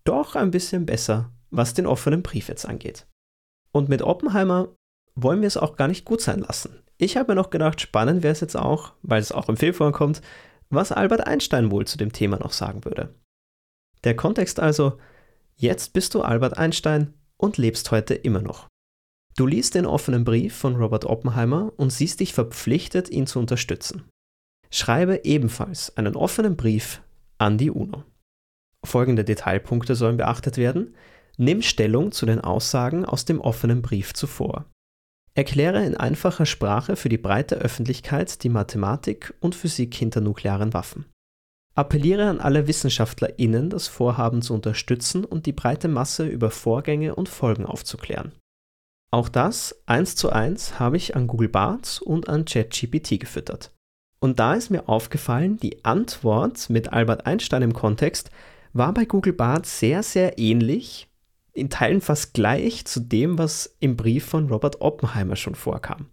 doch 0.07 0.35
ein 0.35 0.51
bisschen 0.51 0.85
besser, 0.85 1.31
was 1.49 1.73
den 1.73 1.85
offenen 1.85 2.23
Brief 2.23 2.47
jetzt 2.47 2.65
angeht. 2.65 3.07
Und 3.71 3.89
mit 3.89 4.01
Oppenheimer 4.01 4.69
wollen 5.15 5.41
wir 5.41 5.47
es 5.47 5.57
auch 5.57 5.75
gar 5.75 5.87
nicht 5.87 6.05
gut 6.05 6.21
sein 6.21 6.39
lassen. 6.39 6.81
Ich 6.97 7.17
habe 7.17 7.31
mir 7.31 7.35
noch 7.35 7.49
gedacht, 7.49 7.81
spannend 7.81 8.23
wäre 8.23 8.31
es 8.31 8.39
jetzt 8.39 8.55
auch, 8.55 8.93
weil 9.01 9.21
es 9.21 9.31
auch 9.31 9.49
im 9.49 9.57
Februar 9.57 9.91
kommt, 9.91 10.21
was 10.69 10.91
Albert 10.91 11.27
Einstein 11.27 11.71
wohl 11.71 11.85
zu 11.85 11.97
dem 11.97 12.11
Thema 12.11 12.37
noch 12.37 12.51
sagen 12.51 12.85
würde. 12.85 13.13
Der 14.03 14.15
Kontext 14.15 14.59
also, 14.59 14.97
jetzt 15.55 15.93
bist 15.93 16.13
du 16.13 16.21
Albert 16.21 16.57
Einstein 16.57 17.13
und 17.37 17.57
lebst 17.57 17.91
heute 17.91 18.13
immer 18.13 18.41
noch. 18.41 18.67
Du 19.35 19.45
liest 19.45 19.75
den 19.75 19.85
offenen 19.85 20.23
Brief 20.23 20.55
von 20.55 20.75
Robert 20.75 21.05
Oppenheimer 21.05 21.71
und 21.77 21.91
siehst 21.91 22.19
dich 22.19 22.33
verpflichtet, 22.33 23.09
ihn 23.09 23.27
zu 23.27 23.39
unterstützen. 23.39 24.09
Schreibe 24.71 25.21
ebenfalls 25.23 25.95
einen 25.95 26.15
offenen 26.15 26.57
Brief 26.57 27.01
an 27.37 27.57
die 27.57 27.69
UNO. 27.69 28.03
Folgende 28.85 29.23
Detailpunkte 29.23 29.95
sollen 29.95 30.17
beachtet 30.17 30.57
werden. 30.57 30.95
Nimm 31.37 31.61
Stellung 31.61 32.11
zu 32.11 32.25
den 32.25 32.41
Aussagen 32.41 33.05
aus 33.05 33.25
dem 33.25 33.39
offenen 33.39 33.81
Brief 33.81 34.13
zuvor. 34.13 34.65
Erkläre 35.35 35.85
in 35.85 35.95
einfacher 35.95 36.47
Sprache 36.47 36.95
für 36.95 37.09
die 37.09 37.19
breite 37.19 37.55
Öffentlichkeit 37.55 38.43
die 38.43 38.49
Mathematik 38.49 39.35
und 39.39 39.53
Physik 39.53 39.93
hinter 39.93 40.19
nuklearen 40.19 40.73
Waffen. 40.73 41.05
Appelliere 41.75 42.27
an 42.27 42.39
alle 42.39 42.65
WissenschaftlerInnen, 42.65 43.69
das 43.69 43.87
Vorhaben 43.87 44.41
zu 44.41 44.55
unterstützen 44.55 45.23
und 45.23 45.45
die 45.45 45.51
breite 45.53 45.89
Masse 45.89 46.25
über 46.25 46.49
Vorgänge 46.49 47.13
und 47.13 47.29
Folgen 47.29 47.67
aufzuklären. 47.67 48.31
Auch 49.11 49.29
das 49.29 49.83
eins 49.85 50.15
zu 50.15 50.31
eins 50.31 50.79
habe 50.79 50.97
ich 50.97 51.15
an 51.15 51.27
Google 51.27 51.49
Bart 51.49 52.01
und 52.03 52.29
an 52.29 52.45
ChatGPT 52.45 53.19
gefüttert. 53.19 53.71
Und 54.19 54.39
da 54.39 54.55
ist 54.55 54.71
mir 54.71 54.89
aufgefallen, 54.89 55.57
die 55.57 55.85
Antwort 55.85 56.71
mit 56.71 56.91
Albert 56.91 57.27
Einstein 57.27 57.61
im 57.61 57.73
Kontext 57.73 58.31
war 58.77 58.93
bei 58.93 59.05
Google 59.05 59.33
Bart 59.33 59.65
sehr, 59.65 60.03
sehr 60.03 60.37
ähnlich 60.37 61.07
in 61.53 61.69
Teilen 61.69 62.01
fast 62.01 62.33
gleich 62.33 62.85
zu 62.85 62.99
dem, 62.99 63.37
was 63.37 63.75
im 63.79 63.97
Brief 63.97 64.25
von 64.25 64.47
Robert 64.47 64.81
Oppenheimer 64.81 65.35
schon 65.35 65.55
vorkam. 65.55 66.07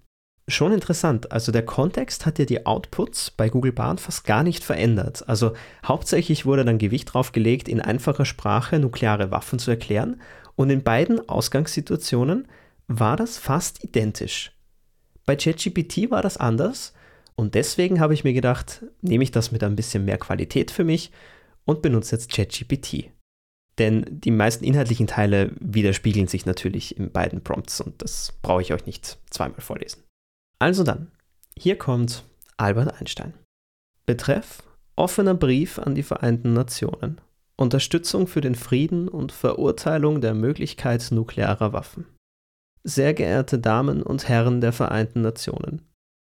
Schon 0.47 0.73
interessant, 0.73 1.33
also 1.33 1.53
der 1.53 1.65
Kontext 1.65 2.27
hat 2.27 2.39
ja 2.39 2.45
die 2.45 2.67
Outputs 2.67 3.31
bei 3.31 3.49
Google 3.49 3.73
Bart 3.73 4.01
fast 4.01 4.25
gar 4.25 4.43
nicht 4.43 4.63
verändert. 4.63 5.27
Also 5.27 5.53
hauptsächlich 5.87 6.45
wurde 6.45 6.65
dann 6.65 6.79
Gewicht 6.79 7.13
drauf 7.13 7.33
gelegt, 7.33 7.69
in 7.69 7.81
einfacher 7.81 8.27
Sprache 8.27 8.79
nukleare 8.79 9.31
Waffen 9.31 9.59
zu 9.59 9.71
erklären 9.71 10.21
und 10.55 10.71
in 10.71 10.83
beiden 10.83 11.29
Ausgangssituationen 11.29 12.47
war 12.89 13.17
das 13.17 13.39
fast 13.39 13.83
identisch. 13.85 14.53
Bei 15.25 15.37
ChatGPT 15.37 16.11
war 16.11 16.21
das 16.21 16.37
anders 16.37 16.93
und 17.37 17.55
deswegen 17.55 18.01
habe 18.01 18.13
ich 18.13 18.25
mir 18.25 18.35
gedacht, 18.35 18.85
nehme 19.01 19.25
ich 19.25 19.31
das 19.31 19.51
mit 19.51 19.65
ein 19.65 19.77
bisschen 19.77 20.05
mehr 20.05 20.19
Qualität 20.19 20.71
für 20.71 20.85
mich 20.85 21.11
und 21.65 21.83
benutze 21.83 22.17
jetzt 22.17 22.31
ChatGPT. 22.33 23.11
Denn 23.79 24.05
die 24.09 24.31
meisten 24.31 24.65
inhaltlichen 24.65 25.07
Teile 25.07 25.53
widerspiegeln 25.59 26.29
sich 26.29 26.47
natürlich 26.47 26.97
in 26.97 27.11
beiden 27.11 27.43
Prompts 27.43 27.81
und 27.81 28.01
das 28.03 28.33
brauche 28.43 28.63
ich 28.63 28.73
euch 28.73 28.87
nicht 28.87 29.19
zweimal 29.31 29.61
vorlesen. 29.61 30.05
Also 30.59 30.85
dann, 30.85 31.11
hier 31.57 31.77
kommt 31.77 32.25
Albert 32.57 33.01
Einstein. 33.01 33.35
Betreff 34.07 34.63
offener 34.97 35.35
Brief 35.35 35.79
an 35.79 35.95
die 35.95 36.03
Vereinten 36.03 36.53
Nationen. 36.53 37.21
Unterstützung 37.57 38.27
für 38.27 38.41
den 38.41 38.55
Frieden 38.55 39.09
und 39.09 39.33
Verurteilung 39.33 40.21
der 40.21 40.35
Möglichkeit 40.35 41.09
nuklearer 41.11 41.73
Waffen. 41.73 42.07
Sehr 42.83 43.15
geehrte 43.15 43.59
Damen 43.59 44.03
und 44.03 44.29
Herren 44.29 44.61
der 44.61 44.73
Vereinten 44.73 45.23
Nationen, 45.23 45.83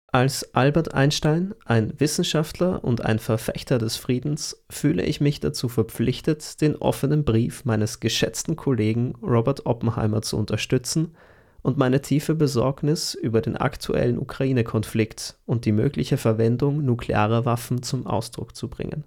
als 0.10 0.56
Albert 0.56 0.94
Einstein, 0.94 1.54
ein 1.66 2.00
Wissenschaftler 2.00 2.84
und 2.84 3.04
ein 3.04 3.20
Verfechter 3.20 3.78
des 3.78 3.98
Friedens, 3.98 4.64
fühle 4.70 5.04
ich 5.04 5.20
mich 5.20 5.42
dazu 5.42 5.68
verpflichtet, 5.68 6.62
den 6.62 6.78
offenen 6.78 7.26
Brief 7.26 7.66
meines 7.66 8.00
geschätzten 8.00 8.56
Kollegen 8.56 9.16
Robert 9.22 9.66
Oppenheimer 9.66 10.22
zu 10.22 10.38
unterstützen 10.38 11.16
und 11.62 11.78
meine 11.78 12.02
tiefe 12.02 12.36
Besorgnis 12.36 13.16
über 13.16 13.42
den 13.42 13.58
aktuellen 13.58 14.18
Ukraine-Konflikt 14.18 15.38
und 15.46 15.66
die 15.66 15.74
mögliche 15.74 16.16
Verwendung 16.16 16.86
nuklearer 16.86 17.44
Waffen 17.44 17.84
zum 17.84 18.08
Ausdruck 18.08 18.56
zu 18.56 18.70
bringen. 18.70 19.04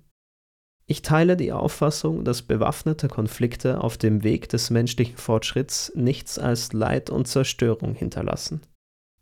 Ich 0.87 1.01
teile 1.01 1.37
die 1.37 1.53
Auffassung, 1.53 2.25
dass 2.25 2.43
bewaffnete 2.43 3.09
Konflikte 3.09 3.81
auf 3.81 3.97
dem 3.97 4.23
Weg 4.23 4.51
des 4.51 4.69
menschlichen 4.69 5.17
Fortschritts 5.17 5.93
nichts 5.95 6.39
als 6.39 6.75
Leid 6.75 7.09
und 7.09 7.27
Zerstörung 7.29 7.95
hinterlassen. 7.95 8.61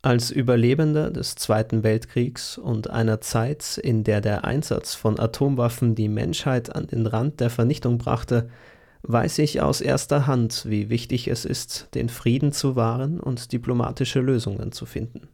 Als 0.00 0.31
Überlebender 0.31 1.11
des 1.11 1.35
Zweiten 1.35 1.83
Weltkriegs 1.83 2.57
und 2.57 2.88
einer 2.88 3.21
Zeit, 3.21 3.78
in 3.78 4.05
der 4.05 4.21
der 4.21 4.45
Einsatz 4.45 4.95
von 4.95 5.19
Atomwaffen 5.19 5.97
die 5.97 6.09
Menschheit 6.09 6.75
an 6.75 6.87
den 6.87 7.07
Rand 7.07 7.40
der 7.40 7.50
Vernichtung 7.50 7.99
brachte, 7.99 8.49
weiß 9.02 9.38
ich 9.38 9.61
aus 9.61 9.81
erster 9.81 10.28
Hand, 10.28 10.67
wie 10.69 10.88
wichtig 10.88 11.26
es 11.26 11.45
ist, 11.45 11.88
den 11.95 12.09
Frieden 12.09 12.52
zu 12.52 12.76
wahren 12.76 13.19
und 13.19 13.52
diplomatische 13.52 14.21
Lösungen 14.21 14.71
zu 14.71 14.87
finden. 14.87 15.28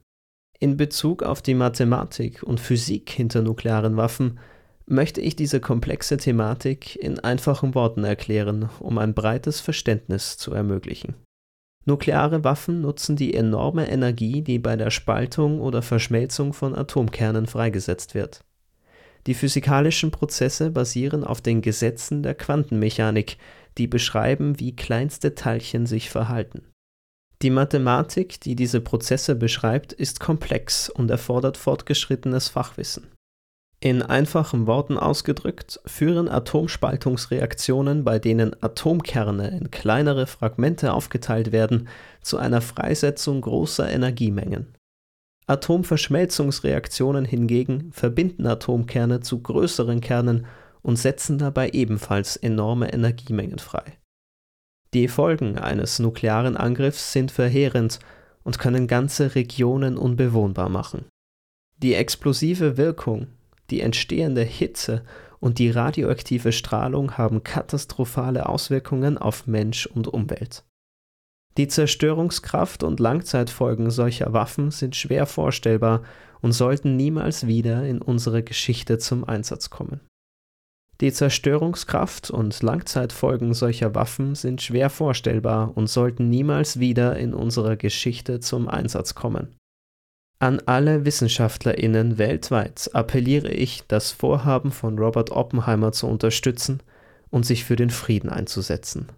In 0.59 0.78
Bezug 0.78 1.23
auf 1.23 1.42
die 1.42 1.54
Mathematik 1.54 2.42
und 2.42 2.59
Physik 2.59 3.11
hinter 3.11 3.42
nuklearen 3.42 3.99
Waffen 3.99 4.38
möchte 4.87 5.21
ich 5.21 5.37
diese 5.37 5.61
komplexe 5.61 6.16
Thematik 6.16 6.97
in 6.97 7.21
einfachen 7.21 7.75
Worten 7.75 8.04
erklären, 8.04 8.71
um 8.80 8.97
ein 8.97 9.12
breites 9.12 9.61
Verständnis 9.61 10.38
zu 10.38 10.52
ermöglichen. 10.52 11.14
Nukleare 11.86 12.44
Waffen 12.44 12.80
nutzen 12.80 13.16
die 13.16 13.34
enorme 13.34 13.90
Energie, 13.90 14.42
die 14.42 14.58
bei 14.58 14.76
der 14.76 14.90
Spaltung 14.90 15.60
oder 15.60 15.82
Verschmelzung 15.82 16.52
von 16.52 16.74
Atomkernen 16.74 17.46
freigesetzt 17.46 18.14
wird. 18.14 18.42
Die 19.26 19.34
physikalischen 19.34 20.10
Prozesse 20.10 20.70
basieren 20.70 21.24
auf 21.24 21.40
den 21.40 21.62
Gesetzen 21.62 22.22
der 22.22 22.34
Quantenmechanik, 22.34 23.38
die 23.78 23.86
beschreiben, 23.86 24.60
wie 24.60 24.76
kleinste 24.76 25.34
Teilchen 25.34 25.86
sich 25.86 26.10
verhalten. 26.10 26.62
Die 27.42 27.50
Mathematik, 27.50 28.40
die 28.40 28.54
diese 28.54 28.80
Prozesse 28.80 29.34
beschreibt, 29.34 29.92
ist 29.92 30.20
komplex 30.20 30.88
und 30.88 31.10
erfordert 31.10 31.56
fortgeschrittenes 31.56 32.48
Fachwissen. 32.48 33.13
In 33.84 34.00
einfachen 34.00 34.66
Worten 34.66 34.96
ausgedrückt 34.96 35.78
führen 35.84 36.26
Atomspaltungsreaktionen, 36.30 38.02
bei 38.02 38.18
denen 38.18 38.56
Atomkerne 38.62 39.48
in 39.48 39.70
kleinere 39.70 40.26
Fragmente 40.26 40.94
aufgeteilt 40.94 41.52
werden, 41.52 41.88
zu 42.22 42.38
einer 42.38 42.62
Freisetzung 42.62 43.42
großer 43.42 43.90
Energiemengen. 43.90 44.74
Atomverschmelzungsreaktionen 45.46 47.26
hingegen 47.26 47.92
verbinden 47.92 48.46
Atomkerne 48.46 49.20
zu 49.20 49.42
größeren 49.42 50.00
Kernen 50.00 50.46
und 50.80 50.96
setzen 50.96 51.36
dabei 51.36 51.68
ebenfalls 51.68 52.36
enorme 52.38 52.90
Energiemengen 52.90 53.58
frei. 53.58 53.84
Die 54.94 55.08
Folgen 55.08 55.58
eines 55.58 55.98
nuklearen 55.98 56.56
Angriffs 56.56 57.12
sind 57.12 57.30
verheerend 57.30 57.98
und 58.44 58.58
können 58.58 58.86
ganze 58.86 59.34
Regionen 59.34 59.98
unbewohnbar 59.98 60.70
machen. 60.70 61.04
Die 61.82 61.92
explosive 61.92 62.78
Wirkung 62.78 63.26
die 63.71 63.80
entstehende 63.80 64.42
Hitze 64.42 65.02
und 65.40 65.59
die 65.59 65.71
radioaktive 65.71 66.52
Strahlung 66.52 67.18
haben 67.18 67.44
katastrophale 67.44 68.49
Auswirkungen 68.49 69.18
auf 69.18 69.47
Mensch 69.47 69.87
und 69.87 70.09
Umwelt. 70.09 70.64
Die 71.56 71.68
Zerstörungskraft 71.68 72.83
und 72.83 72.99
Langzeitfolgen 72.99 73.90
solcher 73.90 74.33
Waffen 74.33 74.71
sind 74.71 74.97
schwer 74.97 75.26
vorstellbar 75.26 76.02
und 76.40 76.52
sollten 76.52 76.97
niemals 76.97 77.47
wieder 77.47 77.87
in 77.87 78.02
unsere 78.02 78.42
Geschichte 78.42 78.99
zum 78.99 79.25
Einsatz 79.25 79.71
kommen. 79.71 80.00
Die 81.00 81.12
Zerstörungskraft 81.12 82.30
und 82.30 82.62
Langzeitfolgen 82.62 83.52
solcher 83.54 83.94
Waffen 83.94 84.35
sind 84.35 84.62
schwer 84.62 84.90
vorstellbar 84.90 85.76
und 85.76 85.88
sollten 85.88 86.28
niemals 86.28 86.80
wieder 86.80 87.16
in 87.16 87.35
unserer 87.35 87.76
Geschichte 87.76 88.40
zum 88.40 88.68
Einsatz 88.68 89.14
kommen. 89.14 89.56
An 90.38 90.60
alle 90.66 91.04
Wissenschaftlerinnen 91.04 92.18
weltweit 92.18 92.90
appelliere 92.92 93.50
ich, 93.50 93.84
das 93.88 94.10
Vorhaben 94.10 94.72
von 94.72 94.98
Robert 94.98 95.30
Oppenheimer 95.30 95.92
zu 95.92 96.06
unterstützen 96.06 96.82
und 97.30 97.46
sich 97.46 97.64
für 97.64 97.76
den 97.76 97.90
Frieden 97.90 98.28
einzusetzen. 98.28 99.08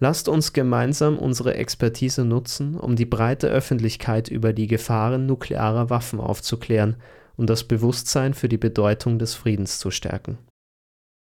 Lasst 0.00 0.28
uns 0.28 0.52
gemeinsam 0.52 1.16
unsere 1.16 1.54
Expertise 1.54 2.24
nutzen, 2.24 2.76
um 2.76 2.96
die 2.96 3.06
breite 3.06 3.48
Öffentlichkeit 3.48 4.28
über 4.28 4.52
die 4.52 4.66
Gefahren 4.66 5.26
nuklearer 5.26 5.90
Waffen 5.90 6.18
aufzuklären 6.18 6.96
und 7.36 7.48
das 7.48 7.64
Bewusstsein 7.64 8.34
für 8.34 8.48
die 8.48 8.58
Bedeutung 8.58 9.18
des 9.18 9.34
Friedens 9.34 9.78
zu 9.78 9.90
stärken. 9.90 10.38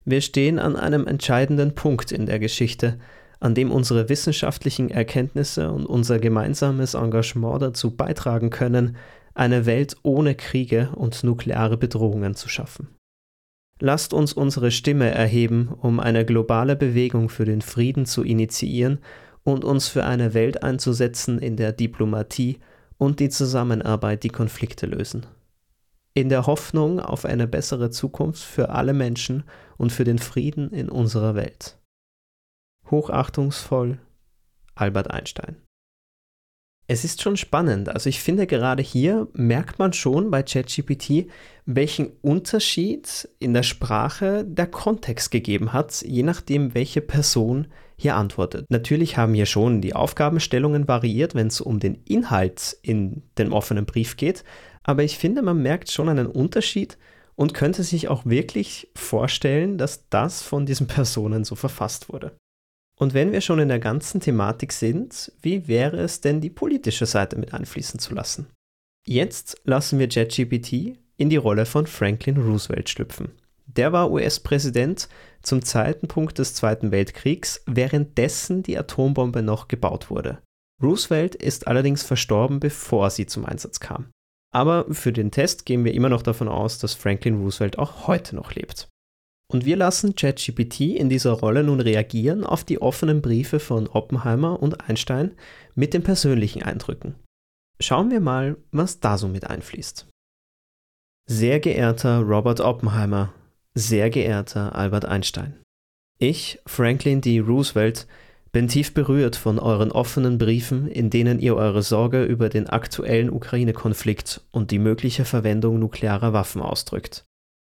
Wir 0.04 0.20
stehen 0.20 0.58
an 0.58 0.76
einem 0.76 1.06
entscheidenden 1.06 1.75
Punkt 1.75 2.12
in 2.12 2.26
der 2.26 2.38
Geschichte, 2.38 2.98
an 3.40 3.55
dem 3.55 3.71
unsere 3.71 4.09
wissenschaftlichen 4.09 4.90
Erkenntnisse 4.90 5.71
und 5.71 5.87
unser 5.87 6.19
gemeinsames 6.19 6.95
Engagement 6.95 7.62
dazu 7.62 7.97
beitragen 7.97 8.50
können, 8.50 8.97
eine 9.35 9.66
Welt 9.66 9.97
ohne 10.02 10.35
Kriege 10.35 10.90
und 10.95 11.23
nukleare 11.23 11.76
Bedrohungen 11.76 12.35
zu 12.35 12.49
schaffen. 12.49 12.88
Lasst 13.78 14.14
uns 14.14 14.33
unsere 14.33 14.71
Stimme 14.71 15.11
erheben, 15.11 15.69
um 15.69 16.00
eine 16.00 16.25
globale 16.25 16.76
Bewegung 16.76 17.28
für 17.28 17.45
den 17.45 17.61
Frieden 17.61 18.07
zu 18.07 18.23
initiieren 18.23 19.00
und 19.45 19.64
uns 19.64 19.88
für 19.88 20.05
eine 20.05 20.33
Welt 20.33 20.62
einzusetzen, 20.62 21.38
in 21.38 21.57
der 21.57 21.73
Diplomatie 21.73 22.59
und 22.97 23.21
die 23.21 23.28
Zusammenarbeit 23.28 24.25
die 24.25 24.31
Konflikte 24.31 24.87
lösen. 24.87 25.26
In 26.14 26.31
der 26.31 26.47
Hoffnung 26.47 26.99
auf 26.99 27.26
eine 27.26 27.47
bessere 27.47 27.90
Zukunft 27.90 28.43
für 28.43 28.71
alle 28.71 28.95
Menschen 28.95 29.45
und 29.76 29.93
für 29.93 30.05
den 30.05 30.19
Frieden 30.19 30.71
in 30.71 30.88
unserer 30.88 31.35
Welt. 31.35 31.78
Hochachtungsvoll 32.90 33.99
Albert 34.75 35.11
Einstein 35.11 35.57
Es 36.87 37.05
ist 37.05 37.21
schon 37.21 37.37
spannend. 37.37 37.88
Also 37.88 38.09
ich 38.09 38.21
finde 38.21 38.47
gerade 38.47 38.83
hier 38.83 39.26
merkt 39.33 39.78
man 39.78 39.93
schon 39.93 40.31
bei 40.31 40.43
ChatGPT, 40.43 41.28
welchen 41.64 42.12
Unterschied 42.23 43.28
in 43.40 43.55
der 43.55 43.64
Sprache 43.64 44.45
der 44.45 44.69
Kontext 44.69 45.31
gegeben 45.31 45.73
hat, 45.73 46.02
je 46.02 46.23
nachdem, 46.23 46.75
welche 46.75 47.00
Person 47.00 47.69
hier 47.97 48.14
antwortet. 48.14 48.66
Natürlich 48.71 49.16
haben 49.16 49.35
hier 49.35 49.47
schon 49.47 49.81
die 49.81 49.95
Aufgabenstellungen 49.95 50.87
variiert, 50.87 51.35
wenn 51.35 51.49
es 51.49 51.61
um 51.61 51.81
den 51.81 52.02
Inhalt 52.05 52.76
in 52.83 53.23
dem 53.38 53.52
offenen 53.52 53.87
Brief 53.87 54.16
geht, 54.16 54.45
aber 54.85 55.02
ich 55.02 55.19
finde, 55.19 55.43
man 55.43 55.61
merkt 55.61 55.90
schon 55.90 56.09
einen 56.09 56.26
Unterschied 56.26 56.99
und 57.35 57.55
könnte 57.55 57.83
sich 57.83 58.09
auch 58.09 58.25
wirklich 58.26 58.88
vorstellen, 58.95 59.78
dass 59.78 60.09
das 60.09 60.43
von 60.43 60.66
diesen 60.66 60.87
Personen 60.87 61.43
so 61.45 61.57
verfasst 61.57 62.09
wurde. 62.12 62.37
Und 62.98 63.12
wenn 63.12 63.32
wir 63.32 63.42
schon 63.42 63.58
in 63.58 63.68
der 63.68 63.78
ganzen 63.78 64.20
Thematik 64.20 64.72
sind, 64.72 65.32
wie 65.42 65.68
wäre 65.68 65.98
es 65.98 66.22
denn, 66.22 66.40
die 66.40 66.50
politische 66.50 67.06
Seite 67.06 67.36
mit 67.36 67.52
einfließen 67.52 68.00
zu 68.00 68.14
lassen? 68.14 68.46
Jetzt 69.06 69.60
lassen 69.64 69.98
wir 69.98 70.08
JetGPT 70.08 70.98
in 71.16 71.30
die 71.30 71.36
Rolle 71.36 71.66
von 71.66 71.86
Franklin 71.86 72.38
Roosevelt 72.38 72.88
schlüpfen. 72.88 73.32
Der 73.66 73.92
war 73.92 74.10
US-Präsident 74.10 75.08
zum 75.42 75.62
Zeitpunkt 75.62 76.38
des 76.38 76.54
Zweiten 76.54 76.90
Weltkriegs, 76.90 77.62
währenddessen 77.66 78.62
die 78.62 78.78
Atombombe 78.78 79.42
noch 79.42 79.68
gebaut 79.68 80.10
wurde. 80.10 80.38
Roosevelt 80.82 81.34
ist 81.34 81.66
allerdings 81.66 82.02
verstorben, 82.02 82.60
bevor 82.60 83.10
sie 83.10 83.26
zum 83.26 83.44
Einsatz 83.44 83.80
kam. 83.80 84.10
Aber 84.52 84.86
für 84.92 85.12
den 85.12 85.30
Test 85.30 85.66
gehen 85.66 85.84
wir 85.84 85.92
immer 85.92 86.08
noch 86.08 86.22
davon 86.22 86.48
aus, 86.48 86.78
dass 86.78 86.94
Franklin 86.94 87.40
Roosevelt 87.40 87.78
auch 87.78 88.06
heute 88.06 88.34
noch 88.34 88.54
lebt. 88.54 88.88
Und 89.52 89.64
wir 89.64 89.76
lassen 89.76 90.16
ChatGPT 90.16 90.80
in 90.80 91.08
dieser 91.08 91.32
Rolle 91.32 91.62
nun 91.62 91.80
reagieren 91.80 92.44
auf 92.44 92.64
die 92.64 92.82
offenen 92.82 93.22
Briefe 93.22 93.60
von 93.60 93.86
Oppenheimer 93.86 94.60
und 94.60 94.88
Einstein 94.88 95.36
mit 95.74 95.94
den 95.94 96.02
persönlichen 96.02 96.62
Eindrücken. 96.62 97.14
Schauen 97.78 98.10
wir 98.10 98.20
mal, 98.20 98.56
was 98.72 99.00
da 99.00 99.18
so 99.18 99.28
mit 99.28 99.46
einfließt. 99.46 100.08
Sehr 101.28 101.60
geehrter 101.60 102.20
Robert 102.20 102.60
Oppenheimer, 102.60 103.32
sehr 103.74 104.10
geehrter 104.10 104.74
Albert 104.74 105.04
Einstein. 105.04 105.60
Ich, 106.18 106.58
Franklin 106.66 107.20
D. 107.20 107.40
Roosevelt, 107.40 108.06
bin 108.50 108.68
tief 108.68 108.94
berührt 108.94 109.36
von 109.36 109.58
euren 109.58 109.92
offenen 109.92 110.38
Briefen, 110.38 110.88
in 110.88 111.10
denen 111.10 111.40
ihr 111.40 111.56
eure 111.56 111.82
Sorge 111.82 112.24
über 112.24 112.48
den 112.48 112.68
aktuellen 112.68 113.28
Ukraine-Konflikt 113.28 114.40
und 114.50 114.70
die 114.70 114.78
mögliche 114.78 115.26
Verwendung 115.26 115.78
nuklearer 115.78 116.32
Waffen 116.32 116.62
ausdrückt. 116.62 117.25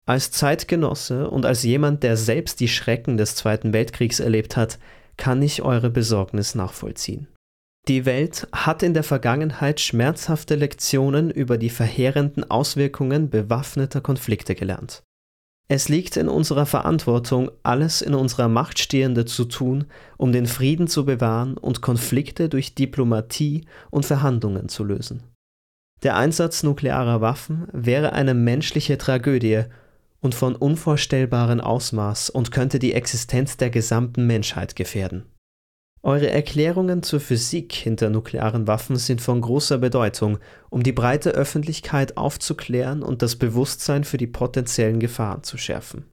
Als 0.05 0.31
Zeitgenosse 0.31 1.29
und 1.29 1.45
als 1.45 1.63
jemand, 1.63 2.03
der 2.03 2.17
selbst 2.17 2.59
die 2.59 2.67
Schrecken 2.67 3.15
des 3.15 3.35
Zweiten 3.35 3.71
Weltkriegs 3.71 4.19
erlebt 4.19 4.57
hat, 4.57 4.79
kann 5.15 5.41
ich 5.41 5.61
eure 5.61 5.89
Besorgnis 5.89 6.55
nachvollziehen. 6.55 7.27
Die 7.87 8.05
Welt 8.05 8.47
hat 8.53 8.83
in 8.83 8.93
der 8.93 9.03
Vergangenheit 9.03 9.79
schmerzhafte 9.79 10.55
Lektionen 10.55 11.29
über 11.31 11.57
die 11.57 11.69
verheerenden 11.69 12.49
Auswirkungen 12.49 13.29
bewaffneter 13.29 14.01
Konflikte 14.01 14.55
gelernt. 14.55 15.03
Es 15.69 15.87
liegt 15.87 16.17
in 16.17 16.27
unserer 16.27 16.65
Verantwortung, 16.65 17.49
alles 17.63 18.01
in 18.01 18.13
unserer 18.13 18.49
Macht 18.49 18.79
Stehende 18.79 19.25
zu 19.25 19.45
tun, 19.45 19.85
um 20.17 20.33
den 20.33 20.45
Frieden 20.45 20.87
zu 20.87 21.05
bewahren 21.05 21.57
und 21.57 21.81
Konflikte 21.81 22.49
durch 22.49 22.75
Diplomatie 22.75 23.65
und 23.89 24.05
Verhandlungen 24.05 24.67
zu 24.67 24.83
lösen. 24.83 25.23
Der 26.03 26.17
Einsatz 26.17 26.63
nuklearer 26.63 27.21
Waffen 27.21 27.67
wäre 27.71 28.11
eine 28.11 28.33
menschliche 28.33 28.97
Tragödie 28.97 29.63
und 30.23 30.33
von 30.33 30.55
unvorstellbarem 30.55 31.59
Ausmaß 31.59 32.31
und 32.31 32.51
könnte 32.51 32.79
die 32.79 32.93
Existenz 32.93 33.57
der 33.57 33.69
gesamten 33.69 34.25
Menschheit 34.25 34.75
gefährden. 34.75 35.25
Eure 36.01 36.29
Erklärungen 36.29 37.03
zur 37.03 37.19
Physik 37.19 37.73
hinter 37.73 38.09
nuklearen 38.09 38.65
Waffen 38.65 38.95
sind 38.95 39.21
von 39.21 39.41
großer 39.41 39.77
Bedeutung, 39.77 40.39
um 40.69 40.81
die 40.81 40.91
breite 40.91 41.31
Öffentlichkeit 41.31 42.17
aufzuklären 42.17 43.03
und 43.03 43.21
das 43.21 43.35
Bewusstsein 43.35 44.03
für 44.03 44.17
die 44.17 44.27
potenziellen 44.27 44.99
Gefahren 44.99 45.43
zu 45.43 45.57
schärfen. 45.57 46.09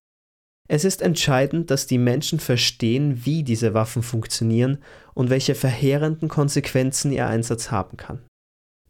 Es 0.68 0.84
ist 0.84 1.02
entscheidend, 1.02 1.70
dass 1.72 1.88
die 1.88 1.99
Menschen 1.99 2.38
verstehen, 2.38 3.25
wie 3.25 3.42
diese 3.42 3.75
Waffen 3.75 4.02
funktionieren 4.02 4.78
und 5.14 5.28
welche 5.28 5.56
verheerenden 5.56 6.28
Konsequenzen 6.28 7.10
ihr 7.10 7.26
Einsatz 7.26 7.73
haben 7.73 7.96
kann. 7.96 8.20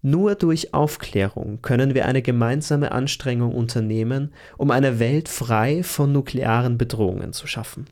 Nur 0.03 0.35
durch 0.35 0.73
Aufklärung 0.73 1.61
können 1.61 1.95
wir 1.95 2.07
eine 2.07 2.23
gemeinsame 2.23 2.93
Anstrengung 2.93 3.55
unternehmen, 3.55 4.33
um 4.57 4.71
eine 4.71 4.99
Welt 4.99 5.29
frei 5.29 5.83
von 5.83 6.13
nuklearen 6.13 6.79
Bedrohungen 6.79 7.33
zu 7.33 7.47
schaffen. 7.47 7.87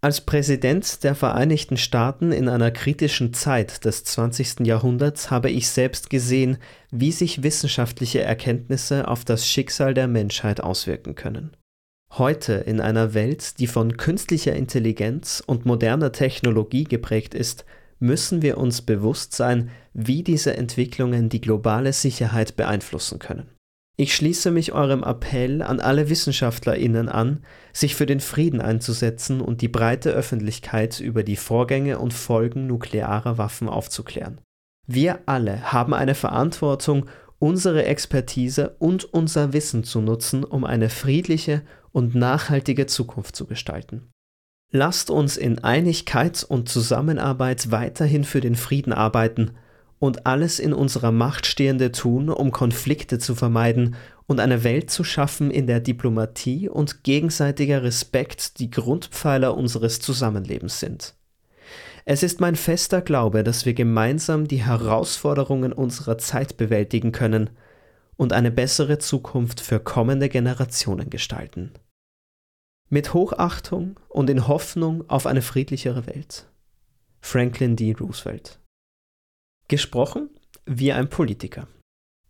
Als 0.00 0.20
Präsident 0.20 1.02
der 1.02 1.16
Vereinigten 1.16 1.76
Staaten 1.76 2.30
in 2.30 2.48
einer 2.48 2.70
kritischen 2.70 3.34
Zeit 3.34 3.84
des 3.84 4.04
20. 4.04 4.60
Jahrhunderts 4.60 5.32
habe 5.32 5.50
ich 5.50 5.68
selbst 5.68 6.08
gesehen, 6.08 6.58
wie 6.92 7.10
sich 7.10 7.42
wissenschaftliche 7.42 8.22
Erkenntnisse 8.22 9.08
auf 9.08 9.24
das 9.24 9.48
Schicksal 9.48 9.94
der 9.94 10.06
Menschheit 10.06 10.60
auswirken 10.60 11.16
können. 11.16 11.50
Heute 12.12 12.52
in 12.52 12.80
einer 12.80 13.12
Welt, 13.12 13.58
die 13.58 13.66
von 13.66 13.96
künstlicher 13.96 14.54
Intelligenz 14.54 15.42
und 15.44 15.66
moderner 15.66 16.12
Technologie 16.12 16.84
geprägt 16.84 17.34
ist, 17.34 17.64
müssen 17.98 18.42
wir 18.42 18.58
uns 18.58 18.82
bewusst 18.82 19.34
sein, 19.34 19.70
wie 19.92 20.22
diese 20.22 20.56
Entwicklungen 20.56 21.28
die 21.28 21.40
globale 21.40 21.92
Sicherheit 21.92 22.56
beeinflussen 22.56 23.18
können. 23.18 23.50
Ich 24.00 24.14
schließe 24.14 24.52
mich 24.52 24.72
eurem 24.72 25.02
Appell 25.02 25.60
an 25.60 25.80
alle 25.80 26.08
Wissenschaftlerinnen 26.08 27.08
an, 27.08 27.44
sich 27.72 27.96
für 27.96 28.06
den 28.06 28.20
Frieden 28.20 28.60
einzusetzen 28.60 29.40
und 29.40 29.60
die 29.60 29.66
breite 29.66 30.10
Öffentlichkeit 30.10 31.00
über 31.00 31.24
die 31.24 31.34
Vorgänge 31.34 31.98
und 31.98 32.14
Folgen 32.14 32.68
nuklearer 32.68 33.38
Waffen 33.38 33.68
aufzuklären. 33.68 34.40
Wir 34.86 35.18
alle 35.26 35.72
haben 35.72 35.94
eine 35.94 36.14
Verantwortung, 36.14 37.06
unsere 37.40 37.86
Expertise 37.86 38.76
und 38.78 39.04
unser 39.04 39.52
Wissen 39.52 39.82
zu 39.82 40.00
nutzen, 40.00 40.44
um 40.44 40.64
eine 40.64 40.90
friedliche 40.90 41.62
und 41.90 42.14
nachhaltige 42.14 42.86
Zukunft 42.86 43.34
zu 43.34 43.46
gestalten. 43.46 44.10
Lasst 44.70 45.08
uns 45.10 45.38
in 45.38 45.64
Einigkeit 45.64 46.44
und 46.46 46.68
Zusammenarbeit 46.68 47.70
weiterhin 47.70 48.24
für 48.24 48.42
den 48.42 48.54
Frieden 48.54 48.92
arbeiten 48.92 49.52
und 49.98 50.26
alles 50.26 50.58
in 50.58 50.74
unserer 50.74 51.10
Macht 51.10 51.46
Stehende 51.46 51.90
tun, 51.90 52.28
um 52.28 52.52
Konflikte 52.52 53.18
zu 53.18 53.34
vermeiden 53.34 53.96
und 54.26 54.40
eine 54.40 54.64
Welt 54.64 54.90
zu 54.90 55.04
schaffen, 55.04 55.50
in 55.50 55.66
der 55.66 55.80
Diplomatie 55.80 56.68
und 56.68 57.02
gegenseitiger 57.02 57.82
Respekt 57.82 58.58
die 58.60 58.70
Grundpfeiler 58.70 59.56
unseres 59.56 60.00
Zusammenlebens 60.00 60.80
sind. 60.80 61.14
Es 62.04 62.22
ist 62.22 62.38
mein 62.40 62.54
fester 62.54 63.00
Glaube, 63.00 63.44
dass 63.44 63.64
wir 63.64 63.72
gemeinsam 63.72 64.48
die 64.48 64.64
Herausforderungen 64.64 65.72
unserer 65.72 66.18
Zeit 66.18 66.58
bewältigen 66.58 67.12
können 67.12 67.48
und 68.16 68.34
eine 68.34 68.50
bessere 68.50 68.98
Zukunft 68.98 69.60
für 69.62 69.80
kommende 69.80 70.28
Generationen 70.28 71.08
gestalten. 71.08 71.72
Mit 72.90 73.12
Hochachtung 73.12 74.00
und 74.08 74.30
in 74.30 74.48
Hoffnung 74.48 75.04
auf 75.10 75.26
eine 75.26 75.42
friedlichere 75.42 76.06
Welt. 76.06 76.46
Franklin 77.20 77.76
D. 77.76 77.92
Roosevelt. 77.92 78.60
Gesprochen 79.68 80.30
wie 80.64 80.94
ein 80.94 81.10
Politiker. 81.10 81.68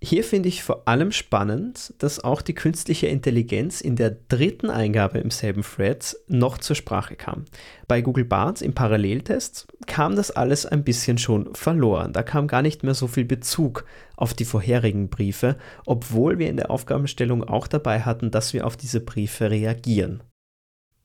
Hier 0.03 0.25
finde 0.25 0.49
ich 0.49 0.64
vor 0.64 0.88
allem 0.88 1.12
spannend, 1.12 1.94
dass 1.99 2.25
auch 2.25 2.42
die 2.42 2.57
künstliche 2.57 3.07
Intelligenz 3.07 3.81
in 3.81 3.94
der 3.94 4.11
dritten 4.11 4.68
Eingabe 4.68 5.18
im 5.18 5.31
selben 5.31 5.62
Thread 5.62 6.16
noch 6.27 6.59
zur 6.59 6.75
Sprache 6.75 7.14
kam. 7.14 7.44
Bei 7.87 8.01
Google 8.01 8.25
Bart 8.25 8.61
im 8.61 8.75
Paralleltest 8.75 9.68
kam 9.87 10.16
das 10.16 10.33
alles 10.33 10.66
ein 10.66 10.83
bisschen 10.83 11.18
schon 11.18 11.55
verloren. 11.55 12.12
Da 12.12 12.25
kam 12.25 12.49
gar 12.49 12.62
nicht 12.62 12.83
mehr 12.83 12.94
so 12.94 13.07
viel 13.07 13.25
Bezug 13.25 13.85
auf 14.16 14.35
die 14.35 14.44
vorherigen 14.44 15.09
Briefe, 15.09 15.57
obwohl 15.87 16.40
wir 16.40 16.49
in 16.49 16.57
der 16.57 16.73
Aufgabenstellung 16.73 17.44
auch 17.44 17.68
dabei 17.68 18.01
hatten, 18.01 18.33
dass 18.33 18.53
wir 18.53 18.66
auf 18.66 18.77
diese 18.77 18.99
Briefe 18.99 19.53
reagieren. 19.53 20.25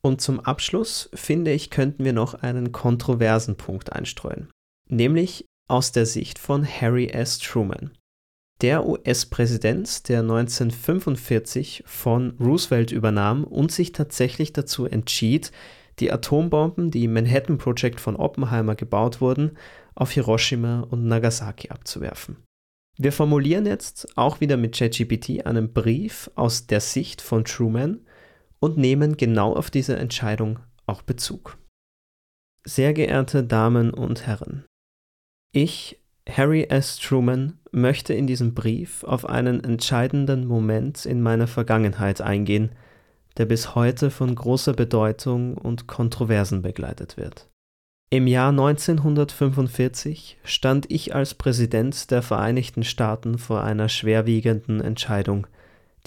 Und 0.05 0.19
zum 0.21 0.41
Abschluss 0.41 1.09
finde 1.13 1.51
ich, 1.53 1.69
könnten 1.69 2.03
wir 2.03 2.13
noch 2.13 2.33
einen 2.33 2.71
kontroversen 2.71 3.55
Punkt 3.55 3.93
einstreuen, 3.93 4.49
nämlich 4.89 5.45
aus 5.69 5.93
der 5.93 6.05
Sicht 6.05 6.39
von 6.39 6.67
Harry 6.67 7.07
S. 7.07 7.39
Truman. 7.39 7.91
Der 8.61 8.85
US-Präsident, 8.85 10.09
der 10.09 10.19
1945 10.19 11.83
von 11.85 12.31
Roosevelt 12.39 12.91
übernahm 12.91 13.43
und 13.43 13.71
sich 13.71 13.93
tatsächlich 13.93 14.53
dazu 14.53 14.85
entschied, 14.85 15.51
die 15.99 16.11
Atombomben, 16.11 16.91
die 16.91 17.05
im 17.05 17.13
Manhattan 17.13 17.57
Project 17.57 17.99
von 17.99 18.15
Oppenheimer 18.15 18.75
gebaut 18.75 19.21
wurden, 19.21 19.57
auf 19.95 20.11
Hiroshima 20.11 20.81
und 20.81 21.05
Nagasaki 21.07 21.69
abzuwerfen. 21.69 22.37
Wir 22.97 23.11
formulieren 23.11 23.65
jetzt 23.65 24.17
auch 24.17 24.39
wieder 24.39 24.57
mit 24.57 24.75
ChatGPT 24.75 25.45
einen 25.45 25.73
Brief 25.73 26.29
aus 26.35 26.67
der 26.67 26.79
Sicht 26.79 27.21
von 27.21 27.43
Truman 27.43 28.01
und 28.63 28.78
nehmen 28.78 29.17
genau 29.17 29.54
auf 29.54 29.69
diese 29.69 29.97
Entscheidung 29.97 30.58
auch 30.86 31.02
Bezug. 31.02 31.58
Sehr 32.63 32.93
geehrte 32.93 33.43
Damen 33.43 33.93
und 33.93 34.26
Herren, 34.26 34.63
ich, 35.52 35.99
Harry 36.30 36.63
S. 36.69 36.97
Truman, 36.97 37.60
möchte 37.73 38.13
in 38.13 38.26
diesem 38.26 38.54
Brief 38.54 39.04
auf 39.04 39.28
einen 39.28 39.62
entscheidenden 39.65 40.47
Moment 40.47 41.06
in 41.06 41.21
meiner 41.21 41.47
Vergangenheit 41.47 42.21
eingehen, 42.21 42.71
der 43.36 43.47
bis 43.47 43.76
heute 43.76 44.10
von 44.10 44.34
großer 44.34 44.71
Bedeutung 44.71 45.58
und 45.58 45.88
Kontroversen 45.88 46.62
begleitet 46.62 47.17
wird. 47.17 47.49
Im 48.12 48.28
Jahr 48.28 48.52
1945 48.52 50.38
stand 50.45 50.89
ich 50.89 51.13
als 51.13 51.34
Präsident 51.34 52.12
der 52.12 52.21
Vereinigten 52.21 52.86
Staaten 52.86 53.38
vor 53.38 53.62
einer 53.62 53.89
schwerwiegenden 53.89 54.80
Entscheidung, 54.80 55.47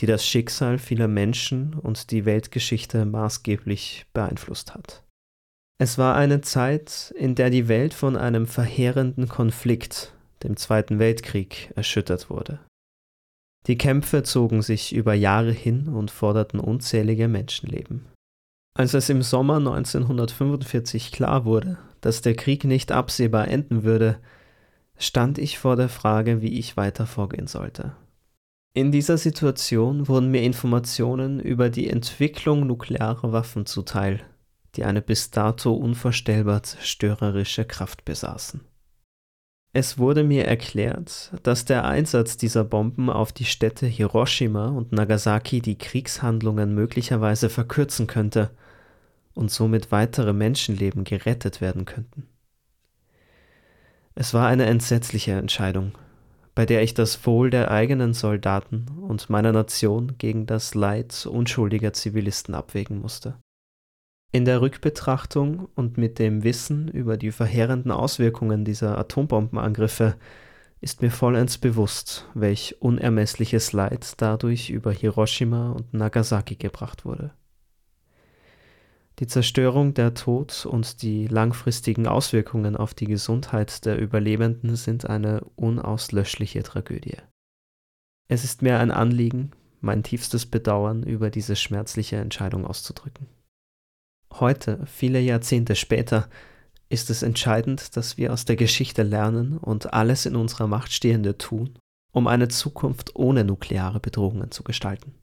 die 0.00 0.06
das 0.06 0.26
Schicksal 0.26 0.78
vieler 0.78 1.09
Menschen 1.09 1.74
und 1.74 2.11
die 2.11 2.24
Weltgeschichte 2.24 3.04
maßgeblich 3.04 4.06
beeinflusst 4.12 4.74
hat. 4.74 5.02
Es 5.78 5.98
war 5.98 6.14
eine 6.14 6.40
Zeit, 6.40 7.14
in 7.18 7.35
der 7.35 7.50
die 7.50 7.68
Welt 7.68 7.94
von 7.94 8.16
einem 8.16 8.46
verheerenden 8.46 9.28
Konflikt, 9.28 10.12
dem 10.42 10.56
Zweiten 10.56 10.98
Weltkrieg, 10.98 11.72
erschüttert 11.76 12.30
wurde. 12.30 12.61
Die 13.66 13.76
Kämpfe 13.76 14.22
zogen 14.22 14.62
sich 14.62 14.94
über 14.94 15.12
Jahre 15.14 15.50
hin 15.50 15.88
und 15.88 16.11
forderten 16.11 16.61
unzählige 16.61 17.28
Menschenleben. 17.28 18.06
Als 18.74 18.94
es 18.94 19.09
im 19.09 19.22
Sommer 19.22 19.56
1945 19.56 21.11
klar 21.11 21.44
wurde, 21.44 21.78
dass 22.00 22.22
der 22.22 22.37
Krieg 22.37 22.64
nicht 22.64 22.92
absehbar 22.92 23.48
enden 23.48 23.82
würde, 23.82 24.18
stand 24.98 25.38
ich 25.38 25.59
vor 25.59 25.76
der 25.76 25.88
Frage, 25.88 26.42
wie 26.42 26.59
ich 26.59 26.76
weiter 26.76 27.06
vorgehen 27.06 27.46
sollte. 27.46 27.96
In 28.76 28.92
dieser 28.92 29.16
Situation 29.16 30.06
wurden 30.06 30.30
mir 30.30 30.42
Informationen 30.42 31.40
über 31.40 31.70
die 31.70 31.88
Entwicklung 31.88 32.66
nuklearer 32.66 33.32
Waffen 33.32 33.64
zuteil, 33.64 34.20
die 34.74 34.84
eine 34.84 35.00
bis 35.00 35.30
dato 35.30 35.72
unvorstellbar 35.72 36.62
zerstörerische 36.62 37.64
Kraft 37.64 38.04
besaßen. 38.04 38.60
Es 39.72 39.96
wurde 39.96 40.24
mir 40.24 40.44
erklärt, 40.44 41.32
dass 41.42 41.64
der 41.64 41.86
Einsatz 41.86 42.36
dieser 42.36 42.64
Bomben 42.64 43.08
auf 43.08 43.32
die 43.32 43.46
Städte 43.46 43.86
Hiroshima 43.86 44.68
und 44.68 44.92
Nagasaki 44.92 45.62
die 45.62 45.78
Kriegshandlungen 45.78 46.74
möglicherweise 46.74 47.48
verkürzen 47.48 48.06
könnte 48.06 48.50
und 49.32 49.50
somit 49.50 49.90
weitere 49.90 50.34
Menschenleben 50.34 51.04
gerettet 51.04 51.62
werden 51.62 51.86
könnten. 51.86 52.28
Es 54.14 54.34
war 54.34 54.46
eine 54.46 54.66
entsetzliche 54.66 55.32
Entscheidung, 55.32 55.92
bei 56.57 56.64
der 56.64 56.83
ich 56.83 56.95
das 56.95 57.25
Wohl 57.27 57.51
der 57.51 57.71
eigenen 57.71 58.14
Soldaten 58.14 58.87
und 59.03 59.29
meiner 59.29 59.53
Nation 59.53 60.16
gegen 60.16 60.47
das 60.47 60.75
Leid 60.75 61.27
unschuldiger 61.27 61.92
Zivilisten 61.92 62.55
abwägen 62.55 62.99
musste. 62.99 63.37
In 64.33 64.47
der 64.47 64.62
Rückbetrachtung 64.62 65.69
und 65.75 65.99
mit 65.99 66.19
dem 66.19 66.45
Wissen 66.45 66.88
über 66.88 67.19
die 67.19 67.31
verheerenden 67.31 67.92
Auswirkungen 67.92 68.64
dieser 68.64 68.97
Atombombenangriffe 68.97 70.16
ist 70.81 71.03
mir 71.03 71.11
vollends 71.11 71.59
bewusst, 71.59 72.27
welch 72.33 72.77
unermessliches 72.81 73.73
Leid 73.73 74.14
dadurch 74.16 74.71
über 74.71 74.92
Hiroshima 74.92 75.73
und 75.73 75.92
Nagasaki 75.92 76.57
gebracht 76.57 77.05
wurde. 77.05 77.33
Die 79.18 79.26
Zerstörung, 79.26 79.94
der 79.94 80.12
Tod 80.12 80.66
und 80.66 81.00
die 81.00 81.26
langfristigen 81.26 82.07
Auswirkungen 82.07 82.76
auf 82.76 82.92
die 82.92 83.07
Gesundheit 83.07 83.87
der 83.87 83.98
Überlebenden 83.98 84.76
sind 84.76 85.09
eine 85.09 85.40
unauslöschliche 85.57 86.62
Tragödie. 86.62 87.16
Es 88.29 88.44
ist 88.44 88.61
mir 88.61 88.79
ein 88.79 88.90
Anliegen, 88.90 89.52
mein 89.81 90.02
tiefstes 90.02 90.44
Bedauern 90.44 91.02
über 91.02 91.31
diese 91.31 91.57
schmerzliche 91.57 92.16
Entscheidung 92.16 92.66
auszudrücken. 92.66 93.26
Heute, 94.35 94.85
viele 94.85 95.20
Jahrzehnte 95.20 95.76
später, 95.76 96.29
ist 96.90 97.09
es 97.09 97.22
entscheidend, 97.22 97.96
dass 97.96 98.18
wir 98.18 98.35
aus 98.35 98.44
der 98.44 98.57
Geschichte 98.57 99.02
lernen 99.02 99.57
und 99.57 99.94
alles 99.94 100.26
in 100.26 100.37
unserer 100.37 100.66
Macht 100.66 100.92
Stehende 100.92 101.38
tun, 101.38 101.79
um 102.12 102.26
eine 102.26 102.48
Zukunft 102.48 103.16
ohne 103.16 103.44
nukleare 103.44 103.98
Bedrohungen 103.98 104.50
zu 104.50 104.62
gestalten. 104.62 105.14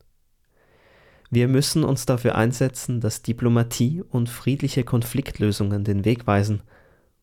Wir 1.34 1.48
müssen 1.48 1.84
uns 1.84 2.06
dafür 2.06 2.36
einsetzen, 2.36 3.02
dass 3.02 3.24
Diplomatie 3.24 4.04
und 4.08 4.30
friedliche 4.30 4.84
Konfliktlösungen 4.84 5.84
den 5.84 6.06
Weg 6.06 6.28
weisen, 6.28 6.62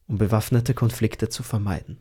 um 0.09 0.19
bewaffnete 0.19 0.75
Konflikte 0.75 1.29
zu 1.29 1.45
vermeiden. 1.45 1.99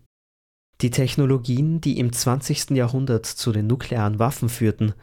Die 0.81 0.89
Technologien, 0.89 1.81
die 1.81 1.99
im 1.99 2.11
20. 2.11 2.71
Jahrhundert 2.71 3.27
zu 3.27 3.51
den 3.51 3.67
nuklearen 3.67 4.17
Waffen 4.17 4.49
führten, 4.49 4.93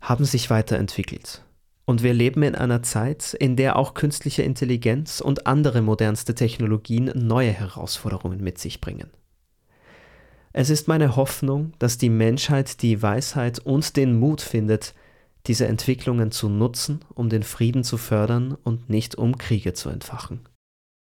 haben 0.00 0.24
sich 0.24 0.48
weiterentwickelt 0.48 1.44
und 1.84 2.02
wir 2.02 2.14
leben 2.14 2.42
in 2.42 2.54
einer 2.54 2.82
Zeit, 2.82 3.34
in 3.34 3.56
der 3.56 3.76
auch 3.76 3.94
künstliche 3.94 4.42
Intelligenz 4.42 5.20
und 5.20 5.46
andere 5.46 5.82
modernste 5.82 6.34
Technologien 6.34 7.12
neue 7.14 7.52
Herausforderungen 7.52 8.42
mit 8.42 8.58
sich 8.58 8.80
bringen. 8.80 9.10
Es 10.52 10.70
ist 10.70 10.88
meine 10.88 11.16
Hoffnung, 11.16 11.72
dass 11.78 11.98
die 11.98 12.08
Menschheit 12.08 12.80
die 12.80 13.02
Weisheit 13.02 13.58
und 13.58 13.96
den 13.96 14.18
Mut 14.18 14.40
findet, 14.40 14.94
diese 15.46 15.66
Entwicklungen 15.66 16.30
zu 16.30 16.48
nutzen, 16.48 17.00
um 17.14 17.28
den 17.28 17.42
Frieden 17.42 17.84
zu 17.84 17.96
fördern 17.96 18.56
und 18.64 18.88
nicht 18.88 19.16
um 19.16 19.36
Kriege 19.38 19.74
zu 19.74 19.90
entfachen. 19.90 20.40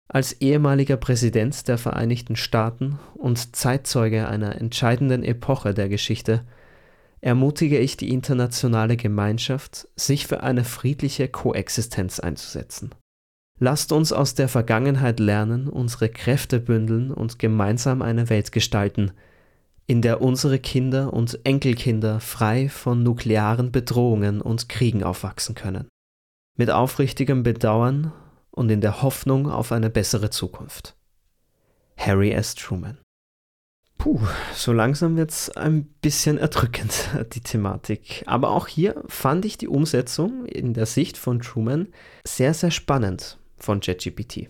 Als 0.10 0.34
ehemaliger 0.34 0.96
Präsident 0.96 1.68
der 1.68 1.78
Vereinigten 1.78 2.36
Staaten 2.36 2.98
und 3.16 3.56
Zeitzeuge 3.56 4.28
einer 4.28 4.56
entscheidenden 4.56 5.24
Epoche 5.24 5.74
der 5.74 5.90
Geschichte 5.90 6.46
ermutige 7.20 7.80
ich 7.80 7.98
die 7.98 8.14
internationale 8.14 8.96
Gemeinschaft, 8.96 9.88
sich 9.96 10.28
für 10.28 10.44
eine 10.44 10.64
friedliche 10.64 11.28
Koexistenz 11.28 12.20
einzusetzen. 12.20 12.92
Lasst 13.60 13.92
uns 13.92 14.14
aus 14.14 14.36
der 14.36 14.48
Vergangenheit 14.48 15.20
lernen, 15.20 15.68
unsere 15.68 16.10
Kräfte 16.10 16.60
bündeln 16.60 17.12
und 17.12 17.40
gemeinsam 17.40 18.04
eine 18.04 18.30
Welt 18.30 18.52
gestalten, 18.52 19.12
in 19.88 20.02
der 20.02 20.22
unsere 20.22 20.60
Kinder 20.60 21.14
und 21.14 21.40
Enkelkinder 21.46 22.20
frei 22.20 22.70
von 22.70 23.04
nuklearen 23.04 23.72
Bedrohungen 23.72 24.42
und 24.42 24.70
Kriegen 24.70 25.04
aufwachsen 25.04 25.56
können. 25.56 25.88
Mit 26.58 26.70
aufrichtigem 26.70 27.44
Bedauern 27.44 28.12
und 28.52 28.70
in 28.70 28.82
der 28.82 29.02
Hoffnung 29.02 29.50
auf 29.50 29.72
eine 29.72 29.90
bessere 29.90 30.30
Zukunft. 30.30 30.96
Harry 31.98 32.32
S. 32.32 32.54
Truman 32.56 32.98
Puh, 33.98 34.20
so 34.54 34.74
langsam 34.74 35.18
wird 35.18 35.32
es 35.32 35.50
ein 35.50 35.86
bisschen 36.02 36.38
erdrückend, 36.38 37.10
die 37.34 37.42
Thematik. 37.42 38.24
Aber 38.28 38.52
auch 38.52 38.68
hier 38.68 39.04
fand 39.08 39.46
ich 39.46 39.58
die 39.58 39.68
Umsetzung 39.68 40.46
in 40.46 40.74
der 40.74 40.86
Sicht 40.86 41.18
von 41.18 41.40
Truman 41.40 41.88
sehr, 42.24 42.54
sehr 42.54 42.72
spannend 42.72 43.40
von 43.58 43.80
ChatGPT. 43.80 44.50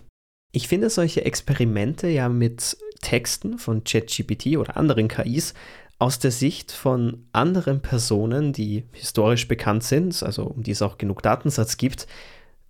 Ich 0.52 0.68
finde 0.68 0.90
solche 0.90 1.24
Experimente 1.24 2.08
ja 2.08 2.30
mit 2.30 2.78
Texten 3.02 3.58
von 3.58 3.84
ChatGPT 3.84 4.58
oder 4.58 4.78
anderen 4.78 5.08
KIs 5.08 5.54
aus 6.00 6.20
der 6.20 6.32
Sicht 6.32 6.72
von 6.72 7.26
anderen 7.32 7.82
Personen, 7.82 8.54
die 8.54 8.86
historisch 8.92 9.48
bekannt 9.48 9.84
sind, 9.84 10.22
also 10.22 10.44
um 10.44 10.64
die 10.64 10.72
es 10.72 10.82
auch 10.82 10.98
genug 10.98 11.24
Datensatz 11.24 11.78
gibt, 11.78 12.08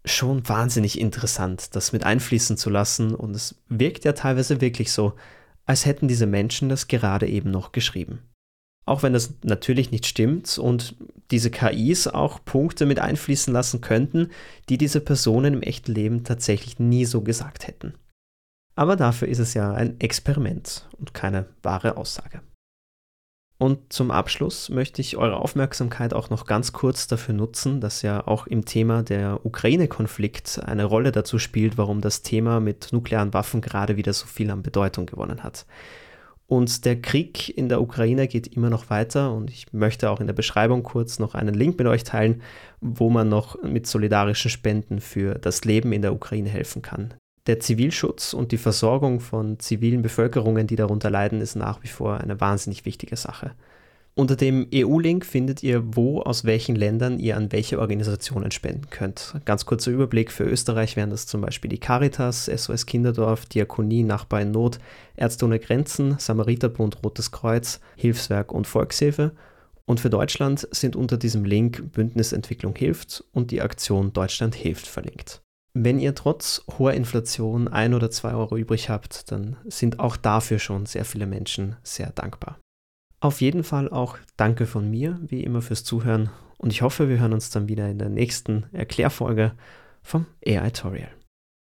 schon 0.05 0.47
wahnsinnig 0.47 0.99
interessant, 0.99 1.75
das 1.75 1.91
mit 1.91 2.03
einfließen 2.03 2.57
zu 2.57 2.69
lassen. 2.69 3.13
Und 3.13 3.35
es 3.35 3.55
wirkt 3.67 4.05
ja 4.05 4.13
teilweise 4.13 4.61
wirklich 4.61 4.91
so, 4.91 5.13
als 5.65 5.85
hätten 5.85 6.07
diese 6.07 6.25
Menschen 6.25 6.69
das 6.69 6.87
gerade 6.87 7.27
eben 7.27 7.51
noch 7.51 7.73
geschrieben. 7.73 8.19
Auch 8.85 9.03
wenn 9.03 9.11
das 9.11 9.33
natürlich 9.43 9.91
nicht 9.91 10.05
stimmt 10.05 10.57
und 10.57 10.95
diese 11.29 11.51
KIs 11.51 12.07
auch 12.07 12.39
Punkte 12.45 12.85
mit 12.85 12.99
einfließen 12.99 13.51
lassen 13.53 13.81
könnten, 13.81 14.29
die 14.69 14.77
diese 14.77 15.01
Personen 15.01 15.55
im 15.55 15.61
echten 15.61 15.93
Leben 15.93 16.23
tatsächlich 16.23 16.79
nie 16.79 17.03
so 17.03 17.19
gesagt 17.19 17.67
hätten. 17.67 17.95
Aber 18.77 18.95
dafür 18.95 19.27
ist 19.27 19.39
es 19.39 19.55
ja 19.55 19.73
ein 19.73 19.99
Experiment 19.99 20.87
und 20.99 21.13
keine 21.13 21.47
wahre 21.63 21.97
Aussage. 21.97 22.41
Und 23.57 23.91
zum 23.91 24.11
Abschluss 24.11 24.69
möchte 24.69 25.01
ich 25.01 25.17
eure 25.17 25.37
Aufmerksamkeit 25.37 26.13
auch 26.13 26.29
noch 26.29 26.45
ganz 26.45 26.73
kurz 26.73 27.07
dafür 27.07 27.33
nutzen, 27.33 27.81
dass 27.81 28.03
ja 28.03 28.27
auch 28.27 28.45
im 28.45 28.65
Thema 28.65 29.01
der 29.01 29.43
Ukraine-Konflikt 29.43 30.61
eine 30.63 30.85
Rolle 30.85 31.11
dazu 31.11 31.39
spielt, 31.39 31.79
warum 31.79 32.01
das 32.01 32.21
Thema 32.21 32.59
mit 32.59 32.93
nuklearen 32.93 33.33
Waffen 33.33 33.61
gerade 33.61 33.97
wieder 33.97 34.13
so 34.13 34.27
viel 34.27 34.51
an 34.51 34.61
Bedeutung 34.61 35.07
gewonnen 35.07 35.41
hat. 35.41 35.65
Und 36.45 36.85
der 36.85 37.01
Krieg 37.01 37.57
in 37.57 37.69
der 37.69 37.81
Ukraine 37.81 38.27
geht 38.27 38.45
immer 38.55 38.69
noch 38.69 38.91
weiter 38.91 39.33
und 39.33 39.49
ich 39.49 39.73
möchte 39.73 40.11
auch 40.11 40.19
in 40.19 40.27
der 40.27 40.33
Beschreibung 40.33 40.83
kurz 40.83 41.17
noch 41.17 41.33
einen 41.33 41.55
Link 41.55 41.79
mit 41.79 41.87
euch 41.87 42.03
teilen, 42.03 42.43
wo 42.79 43.09
man 43.09 43.27
noch 43.27 43.61
mit 43.63 43.87
solidarischen 43.87 44.51
Spenden 44.51 45.01
für 45.01 45.33
das 45.33 45.65
Leben 45.65 45.91
in 45.93 46.03
der 46.03 46.13
Ukraine 46.13 46.49
helfen 46.49 46.83
kann. 46.83 47.15
Der 47.47 47.61
Zivilschutz 47.61 48.33
und 48.33 48.51
die 48.51 48.57
Versorgung 48.57 49.21
von 49.21 49.57
zivilen 49.57 50.01
Bevölkerungen, 50.01 50.67
die 50.67 50.75
darunter 50.75 51.09
leiden, 51.09 51.39
ist 51.39 51.55
nach 51.55 51.81
wie 51.81 51.87
vor 51.87 52.19
eine 52.19 52.41
wahnsinnig 52.41 52.85
wichtige 52.85 53.15
Sache. 53.15 53.51
Unter 54.15 54.35
dem 54.35 54.67
EU-Link 54.73 55.25
findet 55.25 55.63
ihr, 55.63 55.95
wo 55.95 56.21
aus 56.21 56.43
welchen 56.43 56.75
Ländern 56.75 57.19
ihr 57.19 57.37
an 57.37 57.51
welche 57.51 57.79
Organisationen 57.79 58.51
spenden 58.51 58.89
könnt. 58.89 59.35
Ganz 59.45 59.65
kurzer 59.65 59.91
Überblick: 59.91 60.31
Für 60.31 60.43
Österreich 60.43 60.97
wären 60.97 61.11
das 61.11 61.25
zum 61.25 61.39
Beispiel 61.39 61.69
die 61.69 61.77
Caritas, 61.77 62.45
SOS 62.47 62.85
Kinderdorf, 62.85 63.45
Diakonie, 63.45 64.03
Nachbar 64.03 64.41
in 64.41 64.51
Not, 64.51 64.79
Ärzte 65.15 65.45
ohne 65.45 65.59
Grenzen, 65.59 66.15
Samariterbund, 66.17 67.03
Rotes 67.03 67.31
Kreuz, 67.31 67.79
Hilfswerk 67.95 68.51
und 68.51 68.67
Volkshilfe. 68.67 69.31
Und 69.85 70.01
für 70.01 70.09
Deutschland 70.09 70.67
sind 70.71 70.97
unter 70.97 71.15
diesem 71.15 71.45
Link 71.45 71.93
Bündnisentwicklung 71.93 72.75
hilft 72.75 73.23
und 73.31 73.51
die 73.51 73.61
Aktion 73.61 74.11
Deutschland 74.11 74.53
hilft 74.53 74.87
verlinkt. 74.87 75.43
Wenn 75.73 75.99
ihr 75.99 76.15
trotz 76.15 76.63
hoher 76.77 76.93
Inflation 76.93 77.67
ein 77.67 77.93
oder 77.93 78.09
zwei 78.09 78.33
Euro 78.33 78.57
übrig 78.57 78.89
habt, 78.89 79.31
dann 79.31 79.57
sind 79.65 79.99
auch 79.99 80.17
dafür 80.17 80.59
schon 80.59 80.85
sehr 80.85 81.05
viele 81.05 81.27
Menschen 81.27 81.75
sehr 81.83 82.11
dankbar. 82.11 82.59
Auf 83.19 83.41
jeden 83.41 83.63
Fall 83.63 83.89
auch 83.89 84.17
danke 84.37 84.65
von 84.65 84.89
mir, 84.89 85.19
wie 85.21 85.43
immer, 85.43 85.61
fürs 85.61 85.83
Zuhören 85.83 86.29
und 86.57 86.71
ich 86.71 86.81
hoffe, 86.81 87.09
wir 87.09 87.19
hören 87.19 87.33
uns 87.33 87.49
dann 87.49 87.67
wieder 87.67 87.89
in 87.89 87.99
der 87.99 88.09
nächsten 88.09 88.65
Erklärfolge 88.73 89.53
vom 90.01 90.25
AI 90.45 90.69
Tutorial. 90.71 91.16